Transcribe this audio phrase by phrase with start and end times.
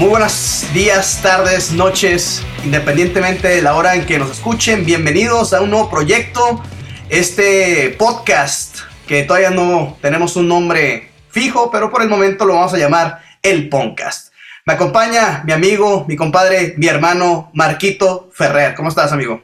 [0.00, 4.86] Muy buenos días, tardes, noches, independientemente de la hora en que nos escuchen.
[4.86, 6.62] Bienvenidos a un nuevo proyecto,
[7.10, 12.72] este podcast que todavía no tenemos un nombre fijo, pero por el momento lo vamos
[12.72, 14.32] a llamar el Podcast.
[14.64, 18.74] Me acompaña mi amigo, mi compadre, mi hermano Marquito Ferrer.
[18.74, 19.42] ¿Cómo estás, amigo?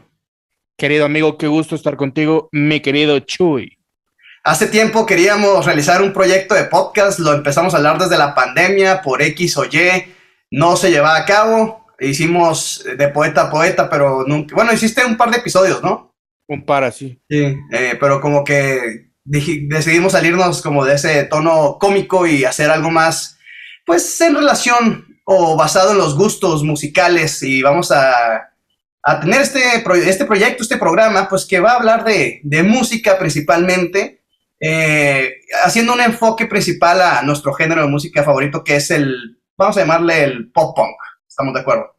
[0.78, 3.76] Querido amigo, qué gusto estar contigo, mi querido Chuy.
[4.42, 9.02] Hace tiempo queríamos realizar un proyecto de podcast, lo empezamos a hablar desde la pandemia
[9.02, 10.15] por X o Y,
[10.50, 15.16] no se llevaba a cabo, hicimos de poeta a poeta, pero nunca, bueno, hiciste un
[15.16, 16.14] par de episodios, ¿no?
[16.48, 17.20] Un par así.
[17.28, 22.90] Sí, eh, pero como que decidimos salirnos como de ese tono cómico y hacer algo
[22.90, 23.38] más,
[23.84, 28.52] pues en relación o basado en los gustos musicales y vamos a,
[29.02, 29.60] a tener este,
[30.08, 34.22] este proyecto, este programa, pues que va a hablar de, de música principalmente,
[34.60, 39.76] eh, haciendo un enfoque principal a nuestro género de música favorito que es el vamos
[39.76, 40.96] a llamarle el pop punk.
[41.26, 41.96] ¿Estamos de acuerdo?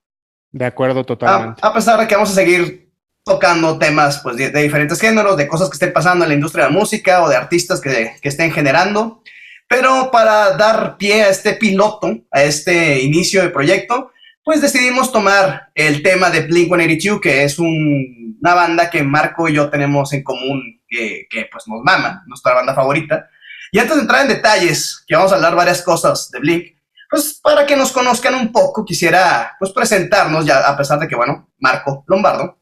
[0.51, 1.61] De acuerdo, totalmente.
[1.63, 2.91] A, pesar de que vamos a seguir
[3.23, 6.71] tocando temas pues, de, diferentes géneros, de cosas que estén pasando en la industria de
[6.71, 9.21] la música o de artistas que, que estén generando.
[9.67, 14.11] Pero para dar pie a este piloto, a este inicio de proyecto,
[14.47, 19.69] pues decidimos tomar el tema de Blink-182, que es una banda que Marco y yo
[19.69, 23.27] tenemos en común, que, que, pues nos mama, nuestra banda favorita.
[23.73, 26.76] Y antes de entrar en detalles, que vamos a hablar varias cosas de Blink,
[27.09, 31.15] pues para que nos conozcan un poco, quisiera pues presentarnos, ya a pesar de que,
[31.15, 32.57] bueno, Marco Lombardo,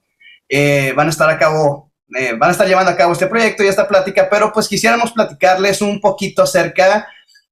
[0.47, 3.63] eh, van a estar a cabo, eh, van a estar llevando a cabo este proyecto
[3.63, 7.07] y esta plática, pero pues quisiéramos platicarles un poquito acerca,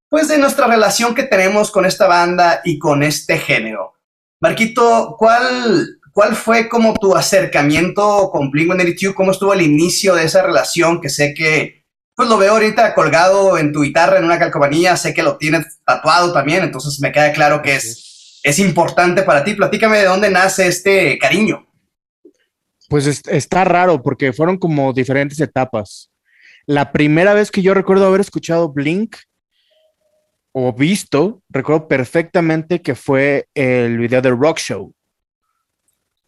[0.09, 3.95] pues, de nuestra relación que tenemos con esta banda y con este género.
[4.39, 9.13] Marquito, ¿cuál, cuál fue como tu acercamiento con Blink-182?
[9.15, 11.82] ¿Cómo estuvo el inicio de esa relación que sé que
[12.15, 15.79] pues lo veo ahorita colgado en tu guitarra, en una calcomanía, sé que lo tienes
[15.83, 19.55] tatuado también, entonces me queda claro que es, es importante para ti.
[19.55, 21.67] Platícame de dónde nace este cariño.
[22.89, 26.11] Pues está raro porque fueron como diferentes etapas.
[26.65, 29.15] La primera vez que yo recuerdo haber escuchado Blink
[30.51, 34.93] o visto, recuerdo perfectamente que fue el video de Rock Show.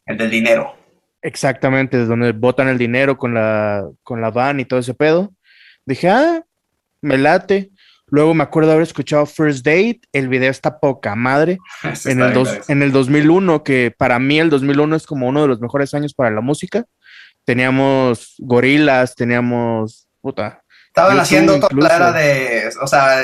[0.08, 0.74] El del dinero.
[1.22, 5.35] Exactamente, de donde botan el dinero con la, con la van y todo ese pedo.
[5.86, 6.44] Dije, ah,
[7.02, 7.72] me late.
[8.08, 11.58] Luego me acuerdo haber escuchado First Date, el video está poca madre.
[12.06, 15.60] en el, en el 2001, que para mí el 2001 es como uno de los
[15.60, 16.86] mejores años para la música.
[17.44, 20.08] Teníamos gorilas, teníamos...
[20.22, 20.64] Puta.
[20.88, 22.70] Estaban haciendo toda la era de...
[22.82, 23.22] O sea,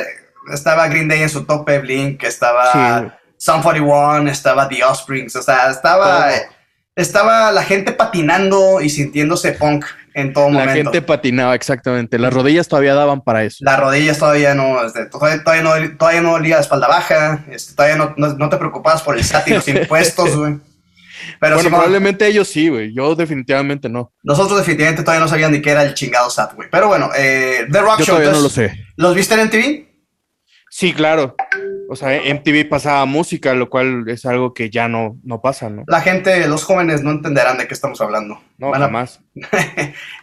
[0.51, 3.51] estaba Green Day en su tope, Blink, estaba sí.
[3.51, 6.29] 41, estaba The Offsprings, o sea, estaba...
[6.93, 10.66] Estaba la gente patinando y sintiéndose punk en todo momento.
[10.66, 12.19] La gente patinaba, exactamente.
[12.19, 13.57] Las rodillas todavía daban para eso.
[13.61, 17.97] Las rodillas todavía no, este, todavía, todavía, no, todavía no olía espalda baja, este, todavía
[17.97, 20.57] no, no, te preocupabas por el SAT y los impuestos, güey.
[21.39, 22.94] Pero bueno, probablemente ellos sí, güey.
[22.94, 24.11] Yo definitivamente no.
[24.23, 26.69] Nosotros definitivamente todavía no sabían ni qué era el chingado SAT, güey.
[26.72, 28.16] Pero bueno, eh, The Rock Yo Show.
[28.16, 28.85] Todavía no lo sé.
[28.95, 29.91] ¿Los viste en MTV?
[30.69, 31.35] Sí, claro.
[31.91, 35.84] O sea, MTV pasaba música, lo cual es algo que ya no, no pasa, ¿no?
[35.88, 38.41] La gente, los jóvenes no entenderán de qué estamos hablando.
[38.57, 39.19] No, nada más.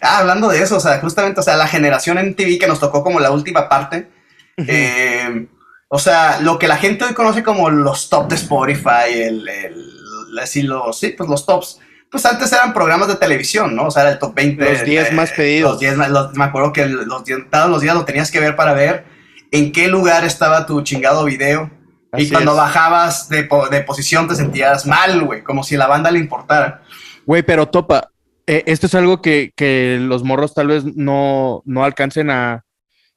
[0.01, 3.05] ah, hablando de eso, o sea, justamente, o sea, la generación MTV que nos tocó
[3.05, 4.09] como la última parte.
[4.57, 5.47] eh,
[5.89, 10.39] o sea, lo que la gente hoy conoce como los top de Spotify, el, el,
[10.41, 11.81] así los, sí, pues los tops.
[12.11, 13.89] Pues antes eran programas de televisión, ¿no?
[13.89, 14.73] O sea, era el top 20.
[14.73, 15.73] Los 10 más pedidos.
[15.73, 18.73] Los 10 más, me acuerdo que los, todos los días lo tenías que ver para
[18.73, 19.18] ver
[19.51, 21.71] en qué lugar estaba tu chingado video.
[22.17, 26.19] y cuando bajabas de, de, posición te sentías mal, güey, como si la banda le
[26.19, 26.83] importara.
[27.27, 28.11] Güey, pero topa,
[28.47, 32.65] eh, esto es algo que, que, los morros tal vez no, no alcancen a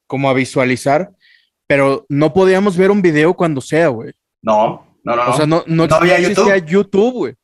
[0.08, 1.12] como a visualizar,
[1.68, 4.12] pero no podíamos ver un video cuando sea, güey.
[4.42, 5.30] No, no, no.
[5.30, 7.36] O sea, no, no, no había existía YouTube, güey.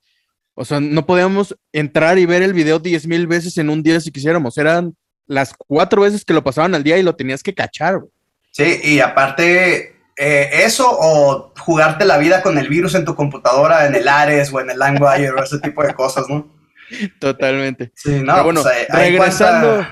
[0.53, 4.01] O sea, no podíamos entrar y ver el video diez mil veces en un día
[4.01, 4.57] si quisiéramos.
[4.57, 4.95] Eran
[5.27, 8.11] las cuatro veces que lo pasaban al día y lo tenías que cachar, güey.
[8.57, 13.85] Sí, y aparte, eh, eso o jugarte la vida con el virus en tu computadora,
[13.85, 16.51] en el Ares o en el Language o ese tipo de cosas, ¿no?
[17.19, 17.91] Totalmente.
[17.93, 19.85] Sí, no, bueno, pues, regresando.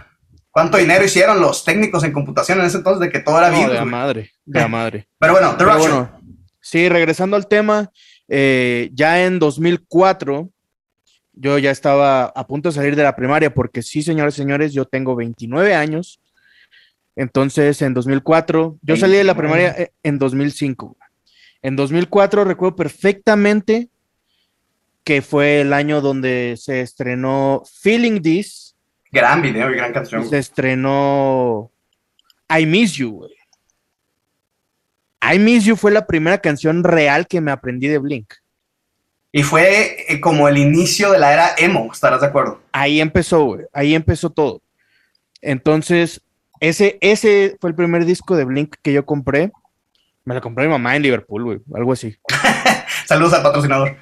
[0.50, 3.58] ¿Cuánto dinero hicieron los técnicos en computación en ese entonces de que todo era no,
[3.58, 3.74] virus?
[3.74, 5.08] De la madre, de la madre.
[5.20, 6.20] Pero bueno, The Rock bueno,
[6.60, 7.92] Sí, regresando al tema,
[8.28, 10.50] eh, ya en 2004
[11.34, 14.86] yo ya estaba a punto de salir de la primaria porque sí, señores señores, yo
[14.86, 16.20] tengo 29 años
[17.16, 20.98] entonces, en 2004, yo salí de la primaria eh, en 2005.
[21.62, 23.90] En 2004 recuerdo perfectamente
[25.04, 28.76] que fue el año donde se estrenó Feeling This.
[29.12, 30.28] Gran video y gran canción.
[30.28, 31.72] Se estrenó
[32.50, 33.32] I Miss You, güey.
[35.34, 38.34] I Miss You fue la primera canción real que me aprendí de Blink.
[39.32, 42.62] Y fue eh, como el inicio de la era emo, ¿estarás de acuerdo?
[42.72, 43.66] Ahí empezó, güey.
[43.74, 44.62] Ahí empezó todo.
[45.42, 46.22] Entonces,
[46.70, 49.52] ese, ese fue el primer disco de Blink que yo compré.
[50.24, 51.60] Me lo compró mi mamá en Liverpool, güey.
[51.76, 52.16] Algo así.
[53.06, 53.96] Saludos al patrocinador.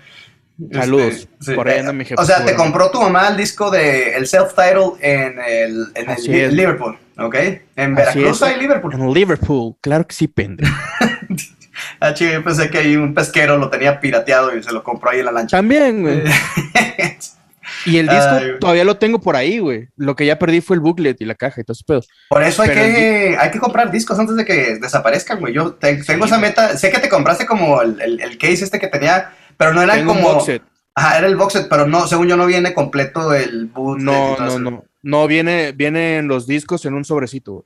[0.71, 1.13] Saludos.
[1.13, 1.53] Este, sí.
[1.53, 2.21] Por ahí anda mi jefe.
[2.21, 6.55] O sea, te compró tu mamá el disco de el self-title en el, en el.
[6.55, 7.35] Liverpool, ¿ok?
[7.75, 8.93] En Veracruz hay Liverpool.
[8.93, 10.73] En Liverpool, claro que sí, pendejo.
[11.99, 15.09] Ah, chido, yo pensé que ahí un pesquero lo tenía pirateado y se lo compró
[15.09, 15.57] ahí en la lancha.
[15.57, 16.21] También, güey.
[17.85, 19.87] Y el disco Ay, todavía lo tengo por ahí, güey.
[19.95, 22.01] Lo que ya perdí fue el booklet y la caja y todo ese pedo.
[22.29, 25.53] Por eso hay Pero que, hay que comprar discos antes de que desaparezcan, güey.
[25.53, 26.77] Yo te- tengo esa meta.
[26.77, 29.93] Sé que te compraste como el, el- el case este que tenía, pero no era
[29.95, 30.33] Tengo un como.
[30.35, 30.63] box set.
[30.95, 33.99] Ajá, era el box set, pero no, según yo no viene completo el boot.
[33.99, 34.85] No, no, no.
[35.01, 37.65] No, viene, vienen los discos en un sobrecito, güey.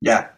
[0.00, 0.32] Ya.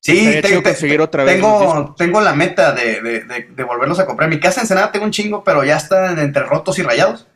[0.00, 3.48] Sí, Estaría te- chido te- conseguir otra vez tengo, tengo la meta de, de- de-
[3.54, 4.28] de volverlos a comprar.
[4.30, 7.26] En mi casa en Ensenada tengo un chingo, pero ya están entre rotos y rayados.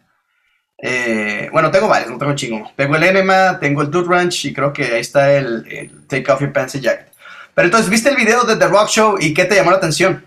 [0.84, 2.70] Eh, bueno, tengo varios, no tengo chingo.
[2.76, 6.30] Tengo el Enema, tengo el Dude Ranch y creo que ahí está el, el Take
[6.30, 7.12] Off Your Pants and Jacket.
[7.54, 10.24] Pero entonces, ¿viste el video de The Rock Show y qué te llamó la atención?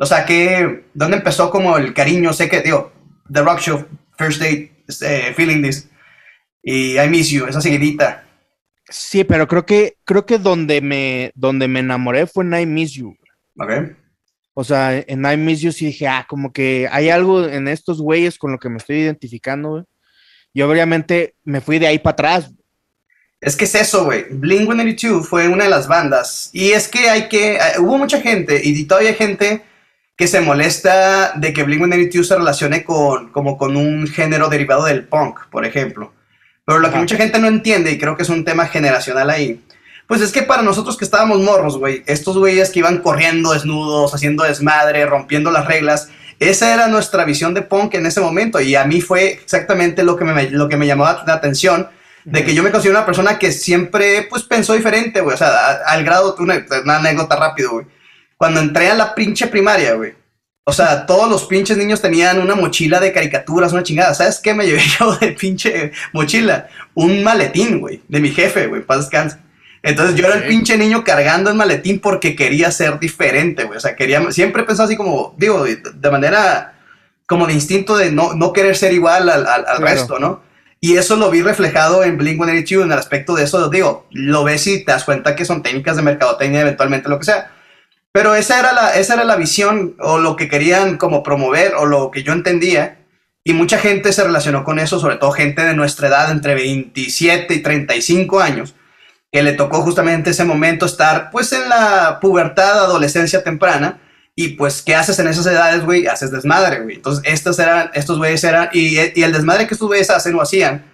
[0.00, 2.32] O sea, ¿qué, ¿dónde empezó como el cariño?
[2.32, 2.92] Sé que, digo,
[3.30, 3.86] The Rock Show,
[4.16, 4.72] First Date,
[5.02, 5.88] eh, Feeling This
[6.62, 8.24] y I Miss You, esa seguidita.
[8.88, 12.92] Sí, pero creo que, creo que donde me, donde me enamoré fue en I Miss
[12.92, 13.14] You.
[13.58, 13.70] ¿Ok?
[14.54, 18.00] O sea, en I Miss You sí dije, ah, como que hay algo en estos
[18.00, 19.84] güeyes con lo que me estoy identificando, güey.
[20.52, 22.50] Y obviamente me fui de ahí para atrás.
[23.40, 24.26] Es que es eso, güey.
[24.30, 26.50] Blink 182 fue una de las bandas.
[26.52, 27.54] Y es que hay que.
[27.54, 29.62] eh, hubo mucha gente, y todavía hay gente
[30.16, 34.84] que se molesta de que Blink 182 se relacione con, como con un género derivado
[34.84, 36.12] del punk, por ejemplo.
[36.64, 39.60] Pero lo que mucha gente no entiende, y creo que es un tema generacional ahí,
[40.06, 44.14] pues es que para nosotros que estábamos morros, güey, estos güeyes que iban corriendo desnudos,
[44.14, 46.08] haciendo desmadre, rompiendo las reglas,
[46.38, 48.60] esa era nuestra visión de punk en ese momento.
[48.60, 51.88] Y a mí fue exactamente lo que me, lo que me llamó la atención
[52.24, 55.34] de que yo me considero una persona que siempre, pues, pensó diferente, güey.
[55.34, 57.86] O sea, a- al grado, una, una anécdota rápido, güey.
[58.36, 60.14] Cuando entré a la pinche primaria, güey.
[60.64, 64.14] O sea, todos los pinches niños tenían una mochila de caricaturas, una chingada.
[64.14, 66.68] ¿Sabes qué me llevé yo de pinche mochila?
[66.94, 69.38] Un maletín, güey, de mi jefe, güey, paz descanse.
[69.82, 73.76] Entonces yo era el pinche niño cargando el maletín porque quería ser diferente, güey.
[73.76, 76.74] O sea, quería, siempre pensaba así como, digo, de, de manera,
[77.26, 79.84] como de instinto de no, no querer ser igual al, al- al Claro.
[79.84, 80.42] resto, ¿no?
[80.80, 84.42] Y eso lo vi reflejado en Blink 182 en el aspecto de eso, digo, lo
[84.44, 87.52] ves y te das cuenta que son técnicas de mercadotecnia, eventualmente lo que sea.
[88.12, 91.86] Pero esa era la, esa era la visión o lo que querían como promover o
[91.86, 92.98] lo que yo entendía.
[93.44, 97.54] Y mucha gente se relacionó con eso, sobre todo gente de nuestra edad, entre 27
[97.54, 98.74] y 35 años,
[99.32, 103.98] que le tocó justamente ese momento estar pues en la pubertad, adolescencia temprana.
[104.34, 106.06] Y pues, ¿qué haces en esas edades, güey?
[106.06, 106.96] Haces desmadre, güey.
[106.96, 110.40] Entonces, estos eran, estos güeyes eran, y, y el desmadre que estos güeyes hacen o
[110.42, 110.84] hacían,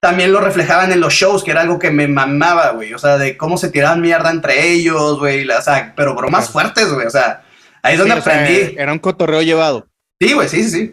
[0.00, 2.94] también lo reflejaban en los shows, que era algo que me mamaba, güey.
[2.94, 5.48] O sea, de cómo se tiraban mierda entre ellos, güey.
[5.50, 7.06] O sea, pero bromas fuertes, güey.
[7.06, 7.42] O sea,
[7.82, 8.74] ahí es donde Sí, o sea, aprendí.
[8.78, 9.86] era un cotorreo llevado.
[10.20, 10.92] Sí, güey, sí, sí, sí.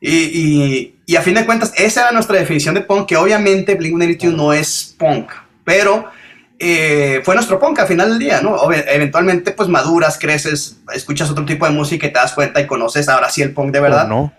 [0.00, 3.78] Y, y, y a fin de cuentas, esa era nuestra definición de punk, que obviamente
[3.78, 5.30] Blink-182 no es punk,
[5.64, 6.10] pero
[6.58, 8.56] eh, fue nuestro punk al final del día, ¿no?
[8.56, 12.66] Obvi- eventualmente, pues maduras, creces, escuchas otro tipo de música y te das cuenta y
[12.66, 14.32] conoces ahora sí el punk de verdad ¿O no?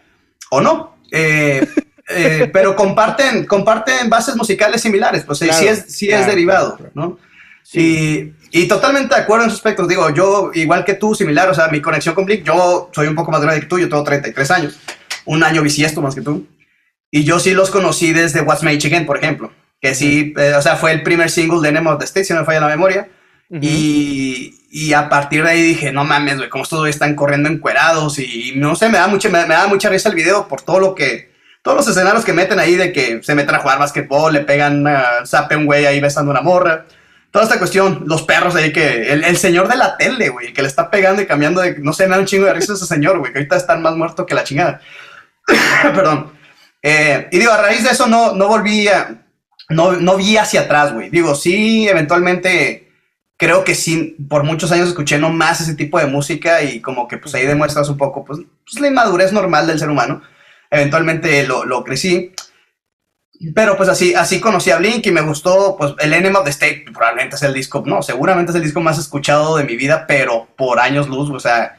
[0.49, 0.97] o no.
[1.11, 1.65] Eh,
[2.09, 6.27] eh, pero comparten, comparten bases musicales similares, pues sí, Claro, sí es, sí claro, es
[6.27, 7.19] derivado, claro, ¿no?
[7.63, 8.33] Sí.
[8.51, 9.89] Y, y totalmente de acuerdo en esos aspectos.
[9.89, 13.15] Digo, yo, igual que tú, similar, o sea, mi conexión con Blink, yo soy un
[13.15, 14.79] poco más grande que tú, yo tengo 33 años,
[15.25, 16.47] un año bisiesto más que tú.
[17.11, 20.61] Y yo sí los conocí desde What's My Chicken, por ejemplo, que sí, eh, o
[20.61, 22.67] sea, fue el primer single de Name of the State, si no me falla la
[22.67, 23.09] memoria.
[23.49, 23.59] Ujú.
[23.61, 28.19] Y, y a partir de ahí dije, no mames, güey, cómo estos están corriendo encuerados
[28.19, 30.79] y no sé, me da, mucha, me, me da mucha risa el video por todo
[30.79, 31.31] lo que,
[31.61, 34.85] todos los escenarios que meten ahí de que se meten a jugar básquetbol, le pegan,
[34.85, 36.85] uh, zape un güey ahí besando una morra.
[37.31, 40.61] Toda esta cuestión, los perros ahí que, el, el señor de la tele, güey, que
[40.61, 42.85] le está pegando y cambiando de, no sé, me da un chingo de risa ese
[42.85, 44.81] señor, güey, que ahorita está más muerto que la chingada.
[45.83, 46.31] Perdón.
[46.81, 49.26] Eh, y digo, a raíz de eso no, no volví a,
[49.69, 51.09] no, no vi hacia atrás, güey.
[51.09, 52.87] Digo, sí, eventualmente
[53.37, 57.17] creo que sí, por muchos años escuché nomás ese tipo de música y como que
[57.17, 60.21] pues ahí demuestras un poco, pues, pues, la inmadurez normal del ser humano.
[60.71, 62.33] Eventualmente lo, lo crecí.
[63.53, 66.49] Pero pues así, así conocí a Blink y me gustó, pues el Enema of the
[66.49, 70.05] State probablemente es el disco, no, seguramente es el disco más escuchado de mi vida,
[70.07, 71.77] pero por años luz, o sea,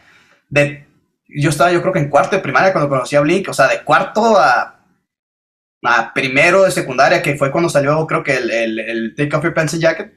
[0.50, 0.87] de,
[1.26, 3.66] yo estaba yo creo que en cuarto de primaria cuando conocí a Blink, o sea,
[3.66, 4.77] de cuarto a,
[5.82, 9.44] a primero de secundaria, que fue cuando salió creo que el, el, el Take Off
[9.44, 10.12] Your Pants and Jacket,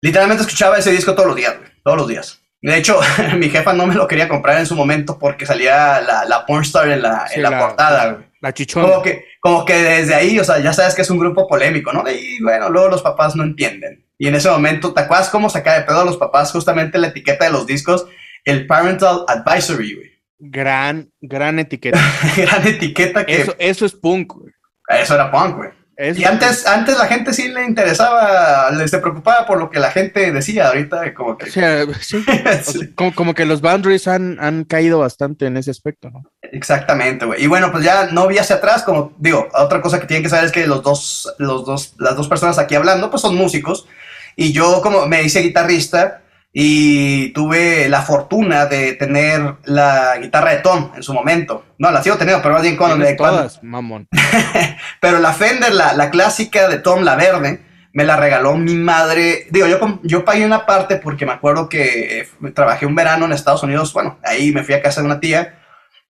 [0.00, 2.40] literalmente escuchaba ese disco todos los días, güey, todos los días.
[2.64, 2.98] De hecho,
[3.36, 6.88] mi jefa no me lo quería comprar en su momento porque salía la, la pornstar
[6.88, 8.24] en la, en la, portada, güey.
[8.40, 8.88] La chichona.
[8.88, 11.92] Como que, como que desde ahí, o sea, ya sabes que es un grupo polémico,
[11.92, 12.02] ¿no?
[12.10, 14.06] Y bueno, luego los papás no entienden.
[14.16, 17.08] Y en ese momento, ¿te acuerdas cómo saca de pedo a los papás justamente la
[17.08, 18.06] etiqueta de los discos?
[18.44, 20.10] El Parental Advisory, güey.
[20.38, 22.00] Gran, gran etiqueta.
[22.36, 23.42] gran etiqueta que...
[23.42, 24.53] Eso, eso es punk, güey.
[24.88, 25.70] Eso era punk, güey.
[26.16, 29.90] y antes, antes la gente sí le interesaba, le se preocupaba por lo que la
[29.90, 31.50] gente decía, ahorita como que...
[32.00, 32.92] sí.
[32.94, 36.24] como, como, que los boundaries han, han caído bastante en ese aspecto, ¿no?
[36.42, 37.42] Exactamente, güey.
[37.42, 40.30] Y bueno, pues ya no vi hacia atrás, como digo, otra cosa que tienen que
[40.30, 43.86] saber es que los dos, los dos, las dos personas aquí hablando, pues son músicos.
[44.36, 46.23] Y yo como me hice guitarrista
[46.56, 51.64] y tuve la fortuna de tener la guitarra de Tom en su momento.
[51.78, 53.04] No, la sigo teniendo, pero más bien cuando...
[53.16, 54.06] todas, mamón.
[55.00, 57.60] pero la Fender, la, la, clásica de Tom, la verde,
[57.92, 59.48] me la regaló mi madre.
[59.50, 63.32] Digo, yo, yo pagué una parte porque me acuerdo que eh, trabajé un verano en
[63.32, 63.92] Estados Unidos.
[63.92, 65.58] Bueno, ahí me fui a casa de una tía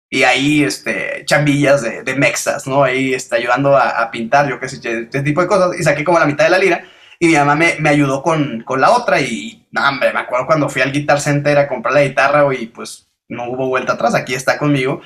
[0.10, 2.84] y ahí, este, chambillas de, de mexas, ¿no?
[2.84, 5.80] Ahí, está ayudando a, a pintar, yo qué sé, este tipo de cosas.
[5.80, 6.84] Y saqué como la mitad de la lira
[7.24, 10.68] y mi mamá me, me ayudó con, con, la otra y, hombre, me acuerdo cuando
[10.68, 14.34] fui al Guitar Center a comprar la guitarra y pues no hubo vuelta atrás, aquí
[14.34, 15.02] está conmigo.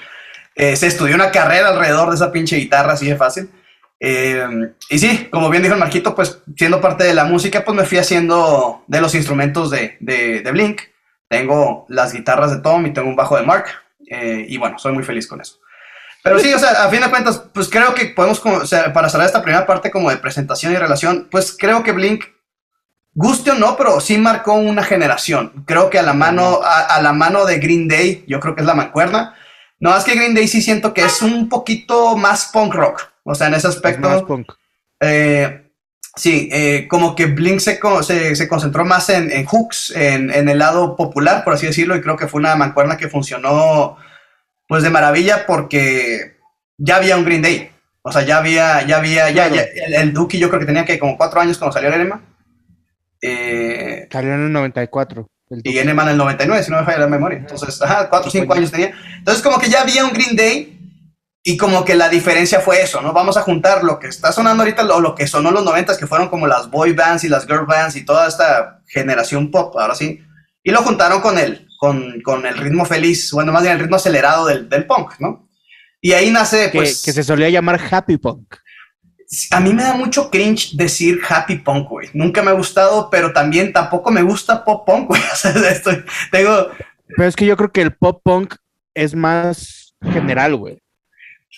[0.55, 3.51] Eh, se estudió una carrera alrededor de esa pinche guitarra, así de fácil.
[3.99, 4.47] Eh,
[4.89, 7.85] y sí, como bien dijo el Marquito, pues siendo parte de la música, pues me
[7.85, 10.81] fui haciendo de los instrumentos de, de, de Blink.
[11.27, 13.65] Tengo las guitarras de Tom y tengo un bajo de Mark.
[14.09, 15.59] Eh, y bueno, soy muy feliz con eso.
[16.27, 19.09] Pero sí, o sea, a fin de cuentas, pues creo que podemos, o sea, para
[19.09, 22.25] cerrar esta primera parte como de presentación y relación, pues creo que Blink,
[23.13, 25.63] guste o no, pero sí marcó una generación.
[25.65, 28.67] Creo que a la mano, a, la mano de Green Day, yo creo que es
[28.67, 29.35] la mancuerna.
[29.79, 33.01] No, es que Green Day sí siento que es un poquito más punk rock.
[33.23, 34.07] O sea, en ese aspecto.
[34.07, 34.51] más punk.
[34.99, 35.71] Eh,
[36.15, 40.49] sí, eh, como que Blink se, se, se concentró más en, en hooks, en, en,
[40.49, 43.97] el lado popular, por así decirlo, y creo que fue una mancuerna que funcionó
[44.67, 46.37] pues de maravilla porque
[46.77, 47.71] ya había un Green Day.
[48.01, 50.99] O sea, ya había, ya había, ya, el, el, Duki yo creo que tenía que
[50.99, 52.21] como cuatro años cuando salió el Enema.
[53.21, 55.27] Eh, salió en el 94.
[55.49, 57.39] El y Enema en el 99, si no me falla la memoria.
[57.39, 58.93] Entonces, ajá, cuatro o cinco años tenía.
[59.17, 60.73] Entonces, como que ya había un Green Day
[61.43, 63.13] y como que la diferencia fue eso, ¿no?
[63.13, 65.97] Vamos a juntar lo que está sonando ahorita, lo, lo que sonó en los 90
[65.97, 69.75] que fueron como las boy bands y las girl bands y toda esta generación pop,
[69.77, 70.21] ahora sí.
[70.63, 73.95] Y lo juntaron con él con, con, el ritmo feliz, bueno, más bien el ritmo
[73.95, 75.47] acelerado del, del punk, ¿no?
[76.01, 77.03] Y ahí nace, pues...
[77.03, 78.55] Que, se solía llamar happy punk.
[79.51, 82.09] A mí me da mucho cringe decir happy punk, güey.
[82.13, 85.21] Nunca me ha gustado, pero también tampoco me gusta pop punk, güey.
[85.33, 86.69] O sea, estoy, tengo...
[87.15, 88.55] Pero es que yo creo que el pop punk
[88.93, 90.81] es más general, güey.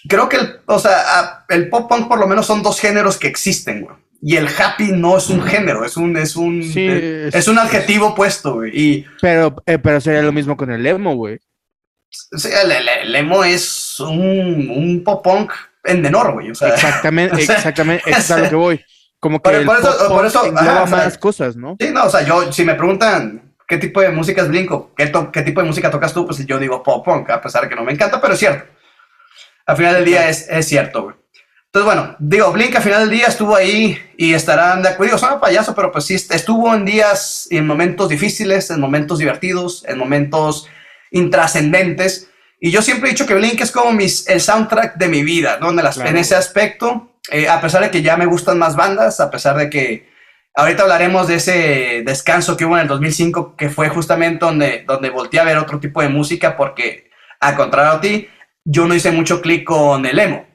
[0.07, 3.27] Creo que, el, o sea, el pop punk por lo menos son dos géneros que
[3.27, 7.33] existen, güey y el happy no es un género, es un, es un, sí, es,
[7.33, 8.71] es, un adjetivo puesto, güey.
[8.73, 11.39] Y, pero, eh, pero sería lo mismo con el emo, güey.
[12.09, 15.53] Sí, el, el, el, emo es un, un pop punk
[15.85, 16.51] en menor, güey.
[16.51, 18.85] O sea, exactamente, o sea, exactamente, es a lo que voy.
[19.19, 21.75] Como que por, por eso, por eso ajá, más o sea, cosas, ¿no?
[21.79, 25.11] Sí, no, o sea, yo, si me preguntan qué tipo de música es Blinko, qué,
[25.31, 27.75] qué tipo de música tocas tú, pues yo digo pop punk, a pesar de que
[27.75, 28.65] no me encanta, pero es cierto.
[29.65, 31.15] Al final del día es, es cierto, güey.
[31.71, 35.19] Entonces, bueno, digo, Blink al final del día estuvo ahí y estarán de acuerdo.
[35.19, 39.85] Son payaso, pero pues sí, estuvo en días y en momentos difíciles, en momentos divertidos,
[39.87, 40.67] en momentos
[41.11, 42.27] intrascendentes.
[42.59, 45.59] Y yo siempre he dicho que Blink es como mis, el soundtrack de mi vida,
[45.61, 45.69] ¿no?
[45.69, 46.09] En, claro.
[46.09, 49.55] en ese aspecto, eh, a pesar de que ya me gustan más bandas, a pesar
[49.55, 50.09] de que
[50.55, 55.11] ahorita hablaremos de ese descanso que hubo en el 2005, que fue justamente donde, donde
[55.11, 58.27] volteé a ver otro tipo de música, porque, al contrario a ti,
[58.65, 60.48] yo no hice mucho clic con el emo.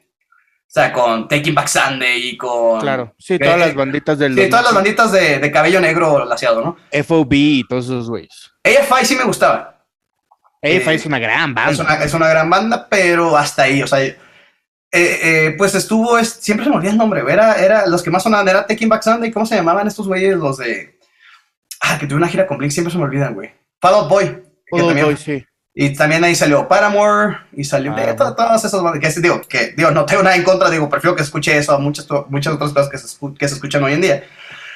[0.74, 2.80] O sea, con Taking Back Sunday y con.
[2.80, 4.34] Claro, sí, todas las banditas del.
[4.34, 6.76] Sí, todas las banditas de, de cabello negro laseado, ¿no?
[6.90, 8.50] FOB y todos esos güeyes.
[8.64, 9.84] AFI sí me gustaba.
[10.60, 11.70] AFI eh, es una gran banda.
[11.70, 14.00] Es una, es una, gran banda, pero hasta ahí, o sea.
[14.00, 14.16] Eh,
[14.90, 18.24] eh, pues estuvo, es, siempre se me olvida el nombre, era, era, los que más
[18.24, 20.36] sonaban era Taking Back Sunday, ¿cómo se llamaban estos güeyes?
[20.36, 20.98] Los de,
[21.82, 23.52] ah, que tuve una gira con Blink, siempre se me olvidan, güey.
[23.80, 24.42] Fall Out Boy.
[24.70, 25.44] Fall Out Boy, sí.
[25.76, 28.80] Y también ahí salió Paramore y salió ah, de todas, todas esas.
[29.00, 31.78] Que digo, que digo, no tengo nada en contra, digo, prefiero que escuche eso a
[31.78, 34.24] muchas, muchas otras cosas que se, que se escuchan hoy en día.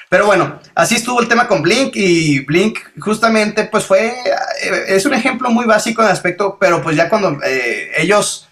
[0.09, 5.05] Pero bueno, así estuvo el tema con Blink y Blink justamente pues fue, eh, es
[5.05, 8.49] un ejemplo muy básico en aspecto, pero pues ya cuando eh, ellos,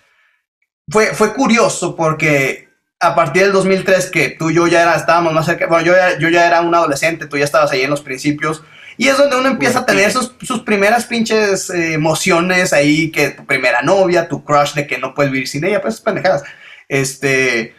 [0.87, 5.33] fue, fue curioso porque a partir del 2003 que tú y yo ya era, estábamos
[5.33, 7.89] más cerca, bueno, yo ya, yo ya era un adolescente, tú ya estabas ahí en
[7.89, 8.61] los principios,
[8.97, 13.29] y es donde uno empieza a tener sus, sus primeras pinches eh, emociones ahí, que
[13.29, 16.43] tu primera novia, tu crush de que no puedes vivir sin ella, pues pendejadas.
[16.89, 17.75] Este,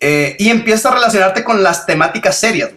[0.00, 2.70] eh, y empiezas a relacionarte con las temáticas serias,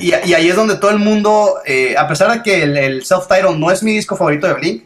[0.00, 3.70] Y, ahí es donde todo el mundo, eh, a pesar de que el, self-title no
[3.70, 4.84] es mi disco favorito de Blink,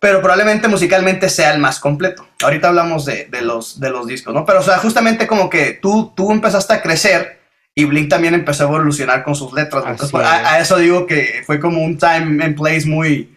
[0.00, 2.26] pero probablemente musicalmente sea el más completo.
[2.42, 4.44] Ahorita hablamos de, los, de los discos, ¿no?
[4.44, 7.41] Pero, o sea, justamente como que tú, tú empezaste a crecer
[7.74, 9.84] y Blink también empezó a evolucionar con sus letras.
[10.14, 13.34] a, eso digo que fue como un time and place muy,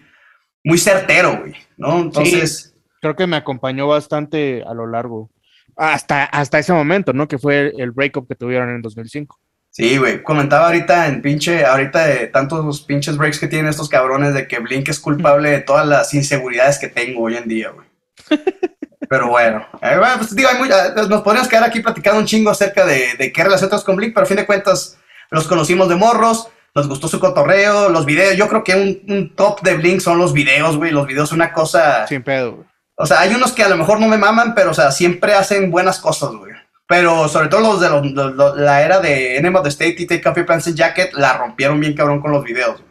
[0.63, 1.99] muy certero, güey, ¿no?
[1.99, 2.73] Entonces...
[3.01, 5.29] creo que me acompañó bastante a lo largo,
[5.77, 7.27] hasta, hasta ese momento, ¿no?
[7.27, 9.39] Que fue el breakup que tuvieron en 2005.
[9.75, 10.23] Sí, güey.
[10.23, 14.59] Comentaba ahorita en pinche, ahorita de tantos pinches breaks que tienen estos cabrones de que
[14.59, 17.87] Blink es culpable de todas las inseguridades que tengo hoy en día, güey.
[19.09, 23.15] Pero bueno, eh, pues, digo, eh, nos podríamos quedar aquí platicando un chingo acerca de,
[23.17, 24.97] de qué relaciones con Blink, pero a fin de cuentas
[25.31, 28.35] los conocimos de morros, nos gustó su cotorreo, los videos.
[28.35, 30.91] Yo creo que un, un top de Blink son los videos, güey.
[30.91, 32.05] Los videos son una cosa.
[32.07, 32.67] Sin pedo, güey.
[32.97, 35.33] O sea, hay unos que a lo mejor no me maman, pero, o sea, siempre
[35.33, 36.53] hacen buenas cosas, güey.
[36.87, 40.27] Pero sobre todo los de los, la era de Enemy of the State y Take
[40.29, 42.81] Off Your Pants and Jacket la rompieron bien cabrón con los videos.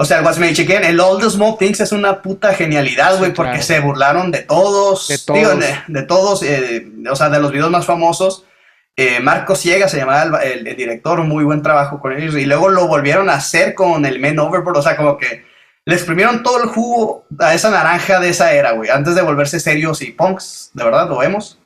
[0.00, 3.34] O sea, What's Made Chicken, el All the Small Things es una puta genialidad, güey,
[3.34, 5.08] porque se burlaron de todos.
[5.08, 5.64] De todos.
[5.88, 8.44] de, todos, eh, o sea, de los videos más famosos.
[8.96, 12.36] Eh, Marco Ciega se llamaba el, director, muy buen trabajo con ellos.
[12.36, 15.44] Y luego lo volvieron a hacer con el Men Overboard, o sea, como que
[15.84, 19.58] le exprimieron todo el jugo a esa naranja de esa era, güey, antes de volverse
[19.58, 21.57] serios y punks, de verdad, lo vemos.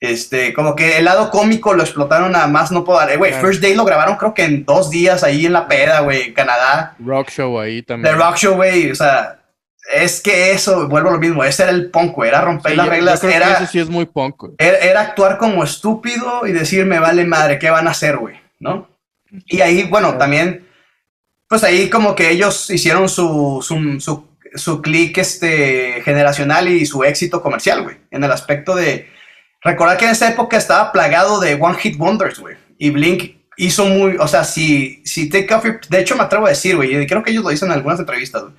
[0.00, 3.10] Este, como que el lado cómico lo explotaron a más no puedo dar.
[3.10, 6.00] Eh, güey, First Day lo grabaron creo que en dos días ahí en la peda,
[6.00, 6.94] güey, Canadá.
[7.00, 8.14] Rock Show ahí también.
[8.14, 9.40] The Rock Show, güey, o sea,
[9.92, 12.88] es que eso, vuelvo a lo mismo, ese era el punk, güey, era romper las
[12.88, 13.24] reglas.
[13.24, 17.58] era, eso sí es muy punk, Era, actuar como estúpido y decir, me vale madre,
[17.58, 18.36] ¿qué van a hacer, güey?
[18.60, 18.88] ¿No?
[19.46, 20.68] Y ahí, bueno, también,
[21.48, 27.02] pues ahí como que ellos hicieron su, su, su, su click este, generacional y su
[27.02, 29.17] éxito comercial, güey, en el aspecto de
[29.68, 32.56] Recordar que en esa época estaba plagado de One Hit Wonders, güey.
[32.78, 36.46] Y Blink hizo muy, o sea, si, si Take Off Your, de hecho me atrevo
[36.46, 38.54] a decir, güey, y creo que ellos lo dicen en algunas entrevistas, güey.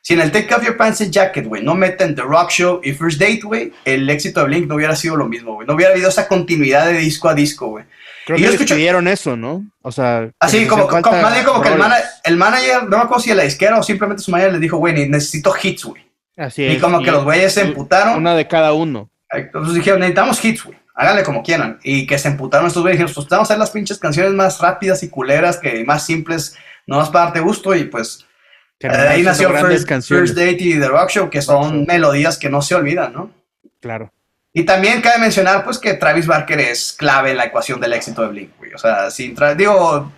[0.00, 2.80] Si en el Take Off Your Pants and Jacket, güey, no meten The Rock Show
[2.82, 5.66] y First Date, güey, el éxito de Blink no hubiera sido lo mismo, güey.
[5.66, 7.84] No hubiera habido esa continuidad de disco a disco, güey.
[8.24, 9.12] Creo y que escuché...
[9.12, 9.66] eso, ¿no?
[9.82, 10.30] O sea...
[10.38, 11.82] Así, como, como, más bien como que el,
[12.24, 14.78] el, manager, no me acuerdo si a la disquera o simplemente su manager le dijo,
[14.78, 16.02] güey, necesito hits, güey.
[16.36, 16.76] Así es.
[16.76, 18.16] Y como que los güeyes se emputaron.
[18.16, 19.10] Una de cada uno.
[19.42, 20.78] Entonces dijeron, necesitamos hits, güey.
[20.94, 21.78] Háganle como quieran.
[21.82, 22.98] Y que se emputaron estos güeyes.
[22.98, 26.56] Dijeron, pues vamos a hacer las pinches canciones más rápidas y culeras, que más simples,
[26.86, 27.74] no más para darte gusto.
[27.74, 28.26] Y pues
[28.80, 32.62] eh, ahí nació First, First, Date y The Rock Show, que son melodías que no
[32.62, 33.30] se olvidan, ¿no?
[33.80, 34.12] Claro.
[34.56, 38.22] Y también cabe mencionar, pues, que Travis Barker es clave en la ecuación del éxito
[38.22, 38.72] de Blink, güey.
[38.72, 40.12] O sea, sin digo,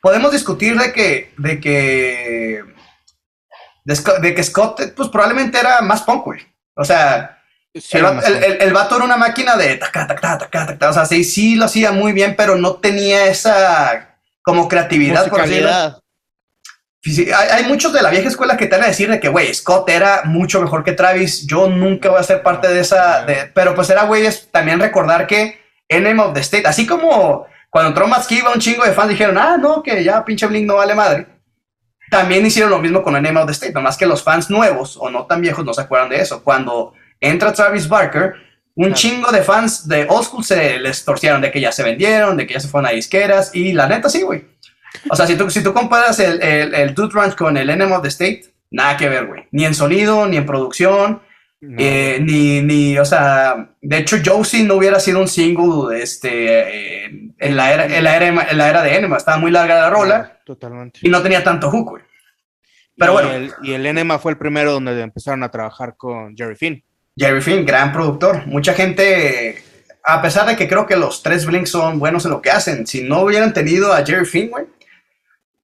[0.00, 2.64] podemos discutir de que, de que,
[3.84, 6.40] de, que Scott, pues, probablemente era más punk, güey.
[6.76, 7.35] O sea,
[7.92, 11.66] el, vato era una máquina de taca, taca, taca, taca, O sea, sí, sí lo
[11.66, 15.70] hacía muy bien, pero no tenía esa como creatividad, por decirlo.
[15.70, 19.54] Hay, hay, muchos de la vieja escuela que te van a decir de que, güey,
[19.54, 21.46] Scott era mucho mejor que Travis.
[21.46, 23.24] Yo nunca voy a ser parte de esa.
[23.54, 27.88] pero pues era, güey, es también recordar que Enemy of the State, así como cuando
[27.88, 30.94] entró iba un chingo de fans dijeron, ah, no, que ya pinche Blink no vale
[30.94, 31.26] madre.
[32.10, 35.10] También hicieron lo mismo con Enemy of the State, nomás que los fans nuevos o
[35.10, 36.42] no tan viejos no se acuerdan de eso.
[36.42, 38.34] Cuando entra Travis Barker,
[38.74, 42.36] un chingo de fans de Old School se les torcieron de que ya se vendieron,
[42.36, 44.44] de que ya se fueron a disqueras, y la neta sí, güey.
[45.10, 47.92] O sea, si tú, si tú comparas el, el, el Dude Ranch con el Enemy
[47.92, 49.44] of the State, nada que ver, güey.
[49.50, 51.22] Ni en sonido, ni en producción,
[51.78, 57.56] eh, ni, ni, o sea, de hecho Josie no hubiera sido un single este, en,
[57.56, 60.40] la era, en, la era, en la era de Enema, estaba muy larga la rola.
[60.44, 61.00] Totalmente.
[61.02, 62.02] Y no tenía tanto hook, güey.
[62.96, 63.30] Pero y bueno.
[63.32, 66.84] El, y el Enema fue el primero donde empezaron a trabajar con Jerry Finn.
[67.16, 68.46] Jerry Finn, gran productor.
[68.46, 69.62] Mucha gente,
[70.04, 72.86] a pesar de que creo que los tres Blinks son buenos en lo que hacen,
[72.86, 74.66] si no hubieran tenido a Jerry Finn, güey,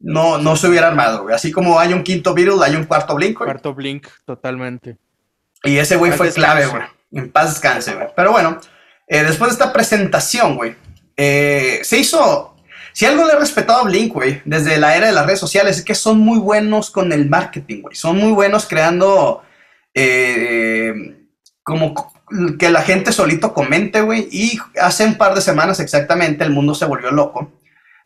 [0.00, 1.34] no, no se hubiera armado, güey.
[1.34, 3.46] Así como hay un quinto Beatle, hay un cuarto Blink, güey.
[3.46, 4.96] Cuarto Blink, totalmente.
[5.62, 6.82] Y ese güey fue clave, güey.
[7.12, 8.08] En paz descanse, güey.
[8.16, 8.58] Pero bueno,
[9.06, 10.74] eh, después de esta presentación, güey,
[11.16, 12.56] eh, se hizo.
[12.94, 15.78] Si algo le he respetado a Blink, güey, desde la era de las redes sociales,
[15.78, 17.94] es que son muy buenos con el marketing, güey.
[17.94, 19.42] Son muy buenos creando.
[19.94, 21.21] Eh,
[21.62, 21.94] como
[22.58, 24.28] que la gente solito comente, güey.
[24.30, 27.52] Y hace un par de semanas exactamente el mundo se volvió loco.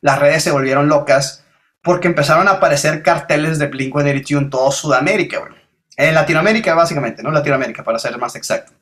[0.00, 1.44] Las redes se volvieron locas
[1.82, 5.52] porque empezaron a aparecer carteles de Blink-182 en toda Sudamérica, güey.
[5.96, 7.30] En Latinoamérica, básicamente, ¿no?
[7.30, 8.72] Latinoamérica, para ser más exacto.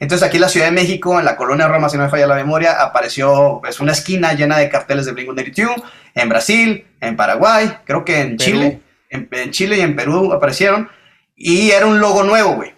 [0.00, 2.26] Entonces aquí en la Ciudad de México, en la colonia Roma, si no me falla
[2.26, 5.82] la memoria, apareció es pues, una esquina llena de carteles de Blink-182.
[6.14, 8.80] En Brasil, en Paraguay, creo que en Chile.
[9.10, 10.90] En, en Chile y en Perú aparecieron.
[11.34, 12.77] Y era un logo nuevo, güey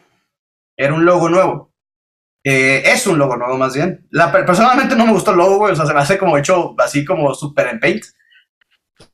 [0.81, 1.75] era un logo nuevo.
[2.43, 4.07] Eh, es un logo nuevo más bien.
[4.11, 6.75] La, personalmente no me gustó el logo, güey, o sea, se me hace como hecho
[6.79, 8.05] así como super en paint.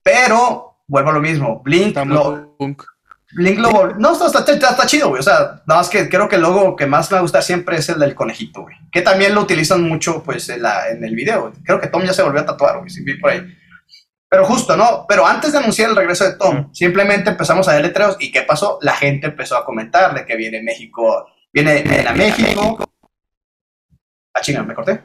[0.00, 2.56] Pero, vuelvo a lo mismo, Blink lo,
[3.32, 5.18] Blink lo No, está, está, chido, güey.
[5.18, 7.42] O sea, nada más que creo que el logo que más me va a gustar
[7.42, 8.76] siempre es el del conejito, güey.
[8.92, 11.52] Que también lo utilizan mucho, pues, en, la, en el video.
[11.64, 13.42] Creo que Tom ya se volvió a tatuar, güey, si vi por ahí.
[14.28, 15.04] Pero justo, ¿no?
[15.08, 18.42] Pero antes de anunciar el regreso de Tom, simplemente empezamos a ver letreros y ¿qué
[18.42, 18.78] pasó?
[18.82, 22.78] La gente empezó a comentar de que viene México, viene, viene a México.
[24.34, 25.00] Ah, chinga, ¿me corté?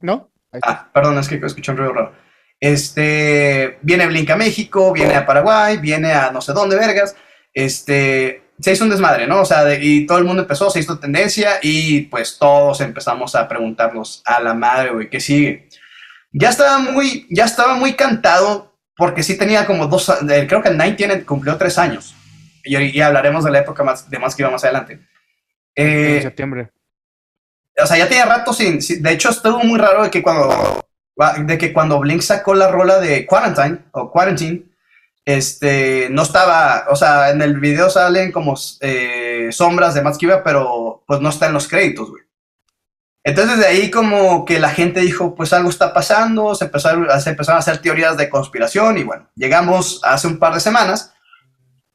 [0.00, 0.32] ¿No?
[0.62, 2.12] Ah, perdón, es que escuché un ruido raro.
[2.58, 7.14] Este, viene Blink a México, viene a Paraguay, viene a no sé dónde, vergas.
[7.54, 9.42] Este, se hizo un desmadre, ¿no?
[9.42, 13.46] O sea, y todo el mundo empezó, se hizo tendencia y pues todos empezamos a
[13.46, 15.68] preguntarnos a la madre, güey, ¿qué sigue?
[16.32, 20.78] Ya estaba muy, ya estaba muy cantado porque sí tenía como dos, creo que el
[20.78, 22.16] Nine tiene, cumplió tres años.
[22.64, 25.00] Y, hablaremos de la época más, de más que iba más adelante.
[25.74, 26.70] en eh, septiembre.
[27.82, 30.84] O sea, ya tenía rato sin, de hecho estuvo muy raro de que cuando
[31.38, 34.62] de que cuando Blink sacó la rola de Quarantine o Quarantine,
[35.24, 41.02] este, no estaba, o sea, en el video salen como eh, sombras de Matt pero
[41.06, 42.22] pues no está en los créditos, güey.
[43.22, 47.30] Entonces de ahí como que la gente dijo, pues algo está pasando, se empezaron, se
[47.30, 51.12] empezaron a hacer teorías de conspiración y bueno, llegamos hace un par de semanas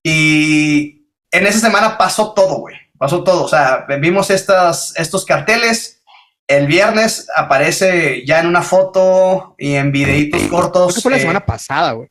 [0.08, 6.04] y en esa semana pasó todo, güey, pasó todo, o sea, vimos estas, estos carteles,
[6.48, 10.92] el viernes aparece ya en una foto y en videitos cortos.
[10.92, 12.08] Eso fue la eh, semana pasada, güey.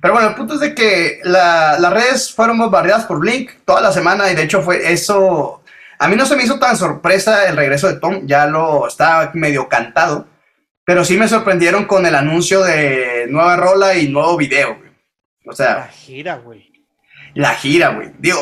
[0.00, 3.90] Pero bueno, el punto es de que las redes fueron bombardeadas por Blink toda la
[3.90, 5.64] semana y de hecho fue eso.
[5.98, 9.32] A mí no se me hizo tan sorpresa el regreso de Tom, ya lo estaba
[9.34, 10.28] medio cantado,
[10.84, 14.92] pero sí me sorprendieron con el anuncio de nueva rola y nuevo video, güey.
[15.44, 15.74] O sea.
[15.74, 16.75] La gira, güey.
[17.36, 18.12] La gira, güey.
[18.18, 18.38] Digo,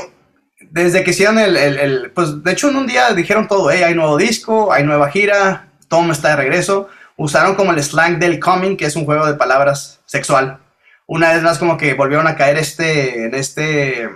[0.71, 4.17] desde que hicieron el, pues de hecho en un día dijeron todo, hey, hay nuevo
[4.17, 6.89] disco, hay nueva gira, Tom está de regreso.
[7.17, 10.61] Usaron como el slang del coming, que es un juego de palabras sexual.
[11.07, 14.09] Una vez más como que volvieron a caer este, en este...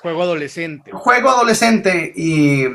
[0.00, 0.92] Juego adolescente.
[0.92, 2.66] Juego adolescente y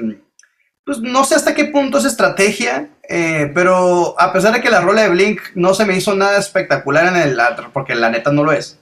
[0.84, 4.82] pues no sé hasta qué punto es estrategia, eh, pero a pesar de que la
[4.82, 7.39] rola de Blink no se me hizo nada espectacular en el,
[7.71, 8.80] porque la neta no lo es.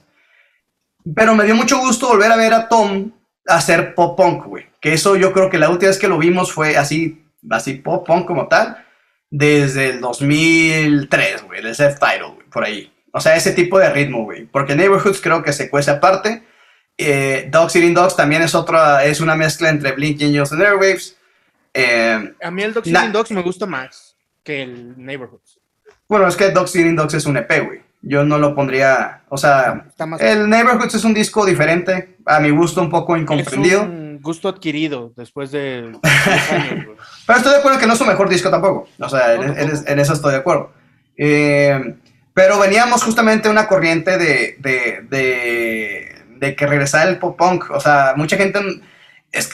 [1.14, 3.12] Pero me dio mucho gusto volver a ver a Tom
[3.46, 4.66] hacer pop punk, güey.
[4.80, 8.06] Que eso yo creo que la última vez que lo vimos fue así, así pop
[8.06, 8.84] punk como tal,
[9.30, 12.92] desde el 2003, güey, el Self Title, güey, por ahí.
[13.12, 14.44] O sea, ese tipo de ritmo, güey.
[14.46, 16.44] Porque Neighborhoods creo que se cuece aparte.
[16.96, 21.16] Eh, Dogs Eating Dogs también es otra, es una mezcla entre Blink Angels and Airwaves.
[21.72, 25.58] Eh, a mí el Dogs Eating Dogs me gusta más que el Neighborhoods.
[26.08, 27.87] Bueno, es que Dogs Eating Dogs es un EP, güey.
[28.00, 29.86] Yo no lo pondría, o sea,
[30.20, 33.82] el Neighborhoods es un disco diferente, a mi gusto un poco incomprendido.
[33.82, 35.92] Es un gusto adquirido después de
[36.50, 36.86] años.
[37.26, 40.12] pero estoy de acuerdo que no es su mejor disco tampoco, o sea, en, eso
[40.12, 40.70] estoy de acuerdo.
[41.16, 41.96] Eh,
[42.32, 47.80] pero veníamos justamente una corriente de, de, de, de, que regresara el pop punk, o
[47.80, 48.60] sea, mucha gente,
[49.32, 49.50] es,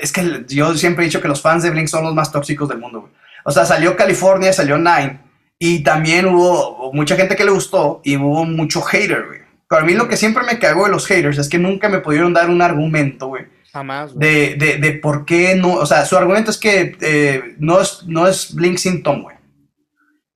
[0.00, 2.66] es que yo siempre he dicho que los fans de Blink son los más tóxicos
[2.66, 3.10] del mundo,
[3.44, 5.23] O sea, salió California, salió Nine
[5.66, 9.40] y también hubo mucha gente que le gustó y hubo mucho hater, güey.
[9.66, 12.34] Para mí lo que siempre me cagó de los haters es que nunca me pudieron
[12.34, 13.46] dar un argumento, güey.
[13.72, 14.14] Jamás.
[14.18, 18.04] De, de, de, por qué no, o sea, su argumento es que eh, no, es,
[18.06, 19.36] no es Blink sin Tom, güey.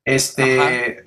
[0.03, 1.05] Este...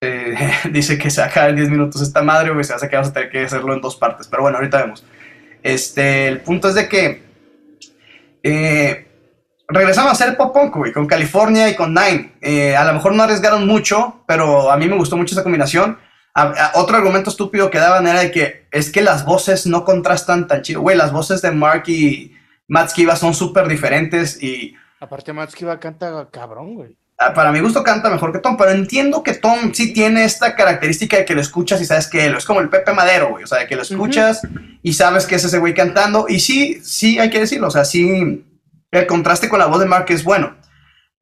[0.00, 0.34] Eh,
[0.72, 3.30] dice que se en 10 minutos esta madre, güey, se hace que vamos a tener
[3.30, 5.04] que hacerlo en dos partes, pero bueno, ahorita vemos.
[5.62, 7.22] Este, el punto es de que
[8.42, 9.07] eh,
[9.68, 12.32] regresamos a hacer pop punk, güey, con California y con Nine.
[12.40, 15.98] Eh, a lo mejor no arriesgaron mucho, pero a mí me gustó mucho esa combinación.
[16.74, 20.62] otro argumento estúpido que daban era de que es que las voces no contrastan tan
[20.62, 20.80] chido.
[20.80, 22.34] Güey, las voces de Mark y
[22.66, 24.74] Matt Skiba son súper diferentes y...
[25.00, 26.96] Aparte, Matt Skiba canta cabrón, güey.
[27.34, 31.16] Para mi gusto canta mejor que Tom, pero entiendo que Tom sí tiene esta característica
[31.16, 33.42] de que lo escuchas y sabes que él es como el Pepe Madero, güey.
[33.42, 34.40] O sea, de que lo escuchas
[34.84, 36.26] y sabes que es ese güey cantando.
[36.28, 37.66] Y sí, sí, hay que decirlo.
[37.66, 38.44] O sea, sí,
[38.90, 40.56] el contraste con la voz de Mark es bueno.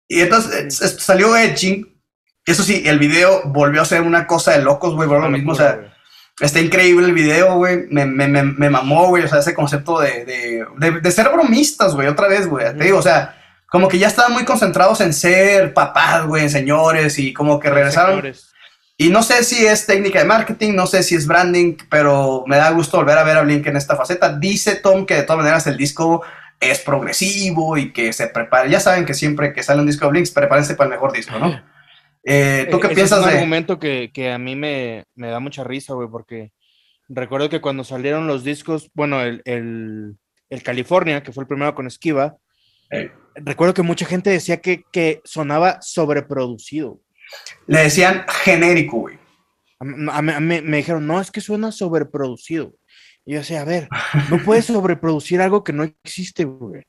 [0.08, 1.94] Y entonces salió Edging.
[2.44, 5.52] Eso sí, el video volvió a ser una cosa de locos, güey, por lo mismo.
[5.52, 5.92] O sea,
[6.38, 7.86] está increíble el video, güey.
[7.90, 9.24] Me, me, me, mamó, güey.
[9.24, 12.66] O sea, ese concepto de, de, de, ser bromistas, güey, otra vez, güey.
[12.76, 13.36] Te digo, o sea,
[13.68, 18.22] como que ya estaban muy concentrados en ser papás, güey, señores, y como que regresaron.
[18.98, 22.56] Y no sé si es técnica de marketing, no sé si es branding, pero me
[22.56, 24.38] da gusto volver a ver a Blink en esta faceta.
[24.38, 26.22] Dice Tom que de todas maneras el disco
[26.60, 28.70] es progresivo y que se prepare.
[28.70, 31.38] Ya saben que siempre que sale un disco de Blinks, prepárense para el mejor disco,
[31.38, 31.60] ¿no?
[32.28, 36.08] Eh, ¿Tú qué piensas es un argumento que, a mí me, da mucha risa, güey,
[36.08, 36.50] porque
[37.08, 41.86] recuerdo que cuando salieron los discos, bueno, el, el, California, que fue el primero con
[41.86, 42.36] Esquiva,
[43.36, 47.00] recuerdo que mucha gente decía que, que sonaba sobreproducido.
[47.68, 49.20] le decían genérico, güey.
[49.78, 52.74] A, me dijeron, no, es que suena sobreproducido.
[53.26, 53.88] Y yo decía, a ver,
[54.30, 56.82] no puedes sobreproducir algo que no existe, güey.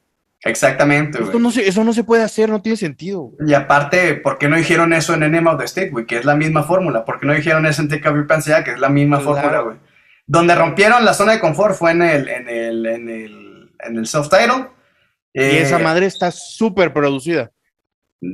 [0.43, 1.39] Exactamente, güey.
[1.39, 3.21] No eso no se puede hacer, no tiene sentido.
[3.21, 3.52] Güey.
[3.52, 6.06] Y aparte, ¿por qué no dijeron eso en Enema of the State, güey?
[6.06, 7.04] Que es la misma fórmula.
[7.04, 8.28] ¿Por qué no dijeron eso en Take Up
[8.63, 9.78] que es la misma fórmula, güey?
[10.28, 14.06] Donde rompieron la zona de confort fue en el, en el, en el, en el
[14.06, 14.69] self-title.
[15.34, 17.52] Y esa eh, madre está súper producida.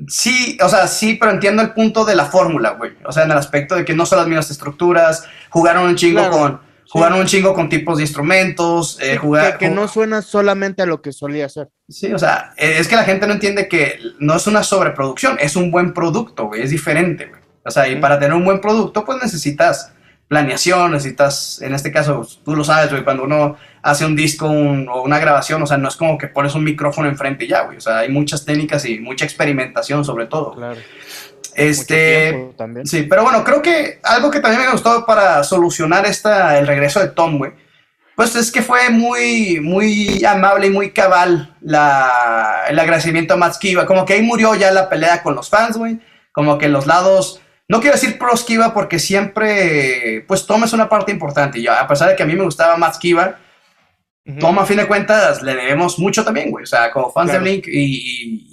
[0.08, 2.94] Sí, o sea, sí, pero entiendo el punto de la fórmula, güey.
[3.06, 6.30] O sea, en el aspecto de que no son las mismas estructuras, jugaron un chingo
[6.30, 10.86] con jugaron un chingo con tipos de instrumentos, eh, jugar, que, no suena solamente a
[10.86, 11.70] lo que solía ser.
[11.90, 15.38] Sí, o sea, eh, es que la gente no entiende que no es una sobreproducción,
[15.42, 17.42] es un buen producto, güey, es diferente, güey.
[17.66, 19.92] O sea, y para tener un buen producto, pues necesitas
[20.28, 25.02] planeación, necesitas, en este caso, tú lo sabes, güey, cuando uno hace un disco o
[25.02, 27.78] una grabación, o sea, no es como que pones un micrófono enfrente y ya, güey.
[27.78, 30.54] O sea, hay muchas técnicas y mucha experimentación sobre todo.
[30.54, 30.80] Claro.
[31.56, 32.54] Este,
[32.86, 37.00] sí, pero bueno, creo que algo que también me gustó para solucionar esta, el regreso
[37.00, 37.52] de Tom, güey,
[38.16, 43.56] pues es que fue muy, muy amable y muy cabal la, el agradecimiento a Matt
[43.56, 43.86] Skiba.
[43.86, 46.00] Como que ahí murió ya la pelea con los fans, güey.
[46.32, 50.90] Como que los lados, no quiero decir pro Skiba porque siempre, pues Tom es una
[50.90, 51.60] parte importante.
[51.60, 53.38] Y a pesar de que a mí me gustaba Matt Skiba,
[54.40, 56.64] Tom, a fin de cuentas, le debemos mucho también, güey.
[56.64, 58.48] O sea, como fans de Blink y,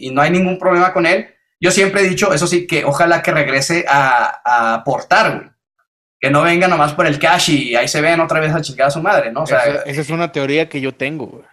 [0.00, 1.28] y, no hay ningún problema con él.
[1.62, 5.50] Yo siempre he dicho, eso sí, que ojalá que regrese a, aportar, güey.
[6.18, 8.88] Que no venga nomás por el cash y ahí se ven otra vez a chingar
[8.88, 9.44] a su madre, ¿no?
[9.44, 11.44] O sea, esa, es una teoría que yo tengo, güey.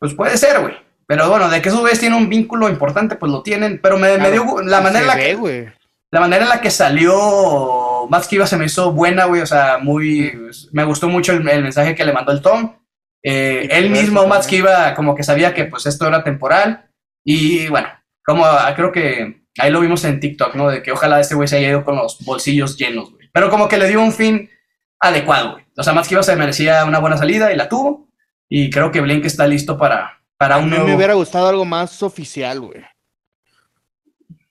[0.00, 0.74] Pues puede ser, güey.
[1.06, 3.80] Pero bueno, de que su vez tiene un vínculo importante, pues lo tienen.
[3.80, 5.72] Pero me, dio la manera en la que.
[6.10, 9.40] La manera en la que salió Max Kiva se me hizo buena, güey.
[9.40, 10.32] O sea, muy.
[10.72, 12.76] Me gustó mucho el, mensaje que le mandó el Tom.
[13.22, 16.90] Eh, él mismo, Max Kiva, como que sabía que pues esto era temporal.
[17.24, 17.88] Y bueno,
[18.24, 20.68] como creo que Ahí lo vimos en TikTok, ¿no?
[20.68, 23.28] De que ojalá este güey se haya ido con los bolsillos llenos, güey.
[23.32, 24.50] Pero como que le dio un fin
[24.98, 25.64] adecuado, güey.
[25.76, 28.08] O sea, más que iba se merecía una buena salida y la tuvo.
[28.48, 31.64] Y creo que Blink está listo para, para un A mí me hubiera gustado algo
[31.64, 32.84] más oficial, güey.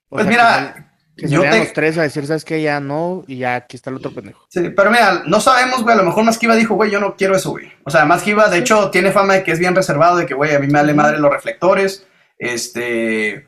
[0.08, 1.58] Pues mira, que yo te...
[1.58, 2.60] los tres a decir, ¿sabes qué?
[2.62, 4.46] Ya no, y ya aquí está el otro pendejo.
[4.48, 7.36] Sí, pero mira, no sabemos, güey, a lo mejor Maskiva dijo, güey, yo no quiero
[7.36, 7.72] eso, güey.
[7.84, 10.54] O sea, Maskiva, de hecho, tiene fama de que es bien reservado, de que, güey,
[10.54, 12.06] a mí me vale madre los reflectores,
[12.38, 13.46] este,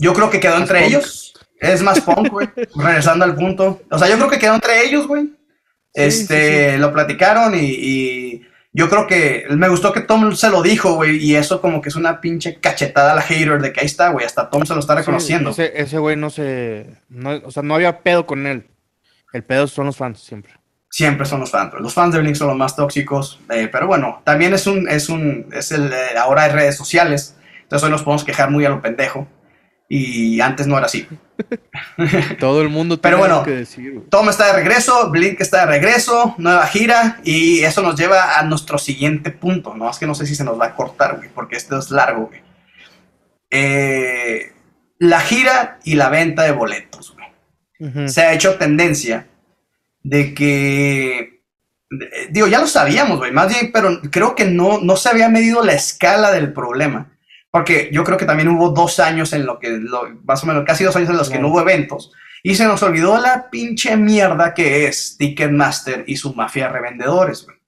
[0.00, 1.34] yo creo que quedó entre ellos.
[1.60, 2.48] Es más punk, güey.
[2.74, 3.82] regresando al punto.
[3.90, 5.30] O sea, yo creo que quedó entre ellos, güey.
[5.92, 11.16] este, lo platicaron y, yo creo que me gustó que Tom se lo dijo, güey.
[11.16, 14.10] Y eso como que es una pinche cachetada a la hater de que ahí está,
[14.10, 14.24] güey.
[14.24, 15.50] Hasta Tom se lo está reconociendo.
[15.50, 16.86] ese güey no se.
[17.44, 18.68] o sea, no había pedo con él.
[19.32, 20.52] El pedo son los fans siempre.
[20.88, 21.74] Siempre son los fans.
[21.80, 23.40] Los fans de Blink son los más tóxicos.
[23.50, 24.88] Eh, pero bueno, también es un.
[24.88, 25.48] Es un.
[25.52, 25.92] Es el.
[25.92, 27.36] Eh, ahora hay redes sociales.
[27.62, 29.26] Entonces hoy nos podemos quejar muy a lo pendejo
[29.92, 31.08] y antes no era así.
[32.38, 34.04] Todo el mundo tiene Pero bueno, que decir.
[34.08, 38.44] Tom está de regreso, Blink está de regreso, nueva gira y eso nos lleva a
[38.44, 39.74] nuestro siguiente punto.
[39.74, 41.90] No es que no sé si se nos va a cortar, güey, porque esto es
[41.90, 42.40] largo, güey.
[43.50, 44.52] Eh,
[45.00, 48.08] la gira y la venta de boletos, güey.
[48.08, 49.26] Se ha hecho tendencia
[50.04, 51.42] de que
[52.30, 55.64] digo, ya lo sabíamos, güey, más bien, pero creo que no, no se había medido
[55.64, 57.10] la escala del problema.
[57.50, 59.80] Porque yo creo que también hubo dos años en lo que,
[60.24, 62.12] más o menos, casi dos años en los que no hubo eventos.
[62.42, 67.44] Y se nos olvidó la pinche mierda que es Ticketmaster y su mafia de revendedores,
[67.44, 67.58] güey.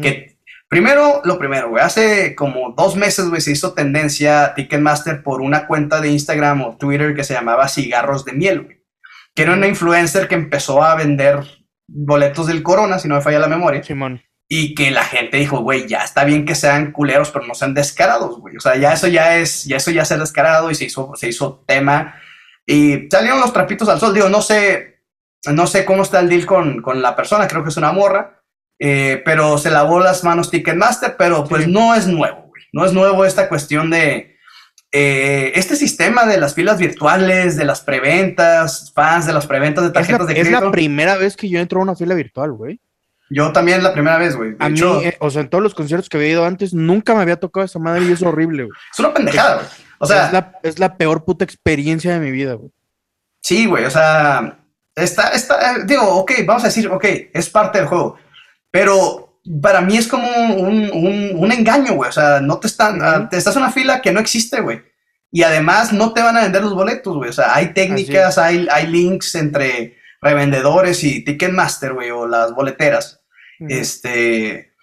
[0.00, 5.42] Que primero, lo primero, güey, hace como dos meses, güey, se hizo tendencia Ticketmaster por
[5.42, 8.82] una cuenta de Instagram o Twitter que se llamaba Cigarros de Miel, güey.
[9.34, 11.40] Que era una influencer que empezó a vender
[11.86, 13.82] boletos del Corona, si no me falla la memoria.
[13.82, 17.54] Simón y que la gente dijo, güey, ya está bien que sean culeros, pero no
[17.54, 18.56] sean descarados, güey.
[18.56, 21.28] O sea, ya eso ya es, ya eso ya ser descarado y se hizo, se
[21.28, 22.14] hizo tema.
[22.64, 24.14] Y salieron los trapitos al sol.
[24.14, 25.00] Digo, no sé,
[25.52, 28.40] no sé cómo está el deal con, con la persona, creo que es una morra,
[28.78, 32.62] eh, pero se lavó las manos Ticketmaster, pero pues no es nuevo, güey.
[32.72, 34.36] No es nuevo esta cuestión de
[34.92, 39.90] eh, este sistema de las filas virtuales, de las preventas, fans de las preventas de
[39.90, 40.56] tarjetas de crédito.
[40.56, 42.80] Es la primera vez que yo entro a una fila virtual, güey.
[43.28, 44.54] Yo también la primera vez, güey.
[44.58, 47.22] A mí, eh, o sea, en todos los conciertos que había ido antes, nunca me
[47.22, 48.78] había tocado esa madre y es horrible, güey.
[48.92, 49.66] Es una pendejada, güey.
[49.98, 52.70] O sea, es la, es la, peor puta experiencia de mi vida, güey.
[53.40, 54.58] Sí, güey, o sea,
[54.94, 58.18] está, está, digo, ok, vamos a decir, ok, es parte del juego,
[58.70, 62.08] pero para mí es como un, un, un engaño, güey.
[62.08, 64.82] O sea, no te están, te estás en una fila que no existe, güey.
[65.30, 67.30] Y además no te van a vender los boletos, güey.
[67.30, 73.22] O sea, hay técnicas, hay, hay links entre revendedores y Ticketmaster, güey, o las boleteras,
[73.60, 74.74] este,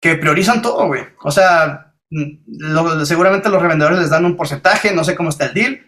[0.00, 1.02] que priorizan todo, güey.
[1.22, 1.94] O sea,
[3.04, 5.80] seguramente los revendedores les dan un porcentaje, no sé cómo está el deal,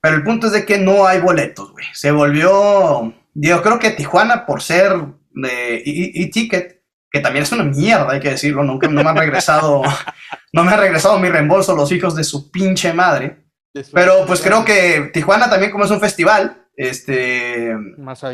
[0.00, 1.86] Pero el punto es de que no hay boletos, güey.
[1.92, 4.92] Se volvió, yo creo que Tijuana por ser
[5.30, 9.82] de e-ticket, que también es una mierda, hay que decirlo, nunca no me han regresado,
[10.52, 13.44] no me han regresado mi reembolso los hijos de su pinche madre.
[13.92, 17.74] Pero pues creo que Tijuana también como es un festival, este,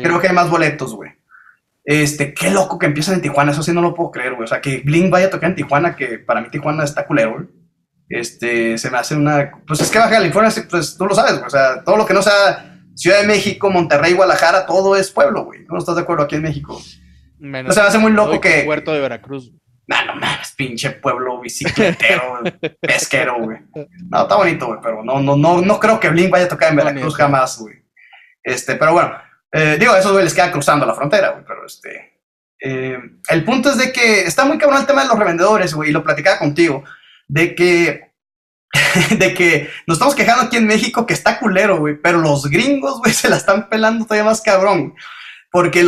[0.03, 1.11] creo que hay más boletos, güey.
[1.83, 4.43] Este, qué loco que empiezan en Tijuana, eso sí no lo puedo creer, güey.
[4.43, 7.33] O sea, que Blink vaya a tocar en Tijuana, que para mí Tijuana está culero,
[7.33, 7.47] güey.
[8.07, 9.51] Este, se me hace una.
[9.65, 11.47] Pues es que Baja California, pues tú lo sabes, güey.
[11.47, 15.45] O sea, todo lo que no sea Ciudad de México, Monterrey, Guadalajara, todo es pueblo,
[15.45, 15.65] güey.
[15.67, 16.79] ¿No estás de acuerdo aquí en México?
[17.39, 18.61] Menos o sea, me hace muy loco que.
[18.63, 19.51] Puerto de Veracruz.
[19.87, 22.41] No, no mames, pinche pueblo bicicletero,
[22.81, 23.57] pesquero, güey.
[24.09, 26.69] No, está bonito, güey, pero no, no, no, no creo que Blink vaya a tocar
[26.69, 27.84] en Veracruz jamás, güey.
[28.45, 29.11] Este, pero bueno,
[29.51, 32.21] eh, digo, esos güey les queda cruzando la frontera, güey, pero este.
[32.61, 35.89] Eh, el punto es de que está muy cabrón el tema de los revendedores, güey,
[35.89, 36.83] y lo platicaba contigo,
[37.27, 38.13] de que.
[39.17, 42.99] de que nos estamos quejando aquí en México que está culero, güey, pero los gringos,
[42.99, 44.93] güey, se la están pelando todavía más cabrón.
[45.51, 45.87] Porque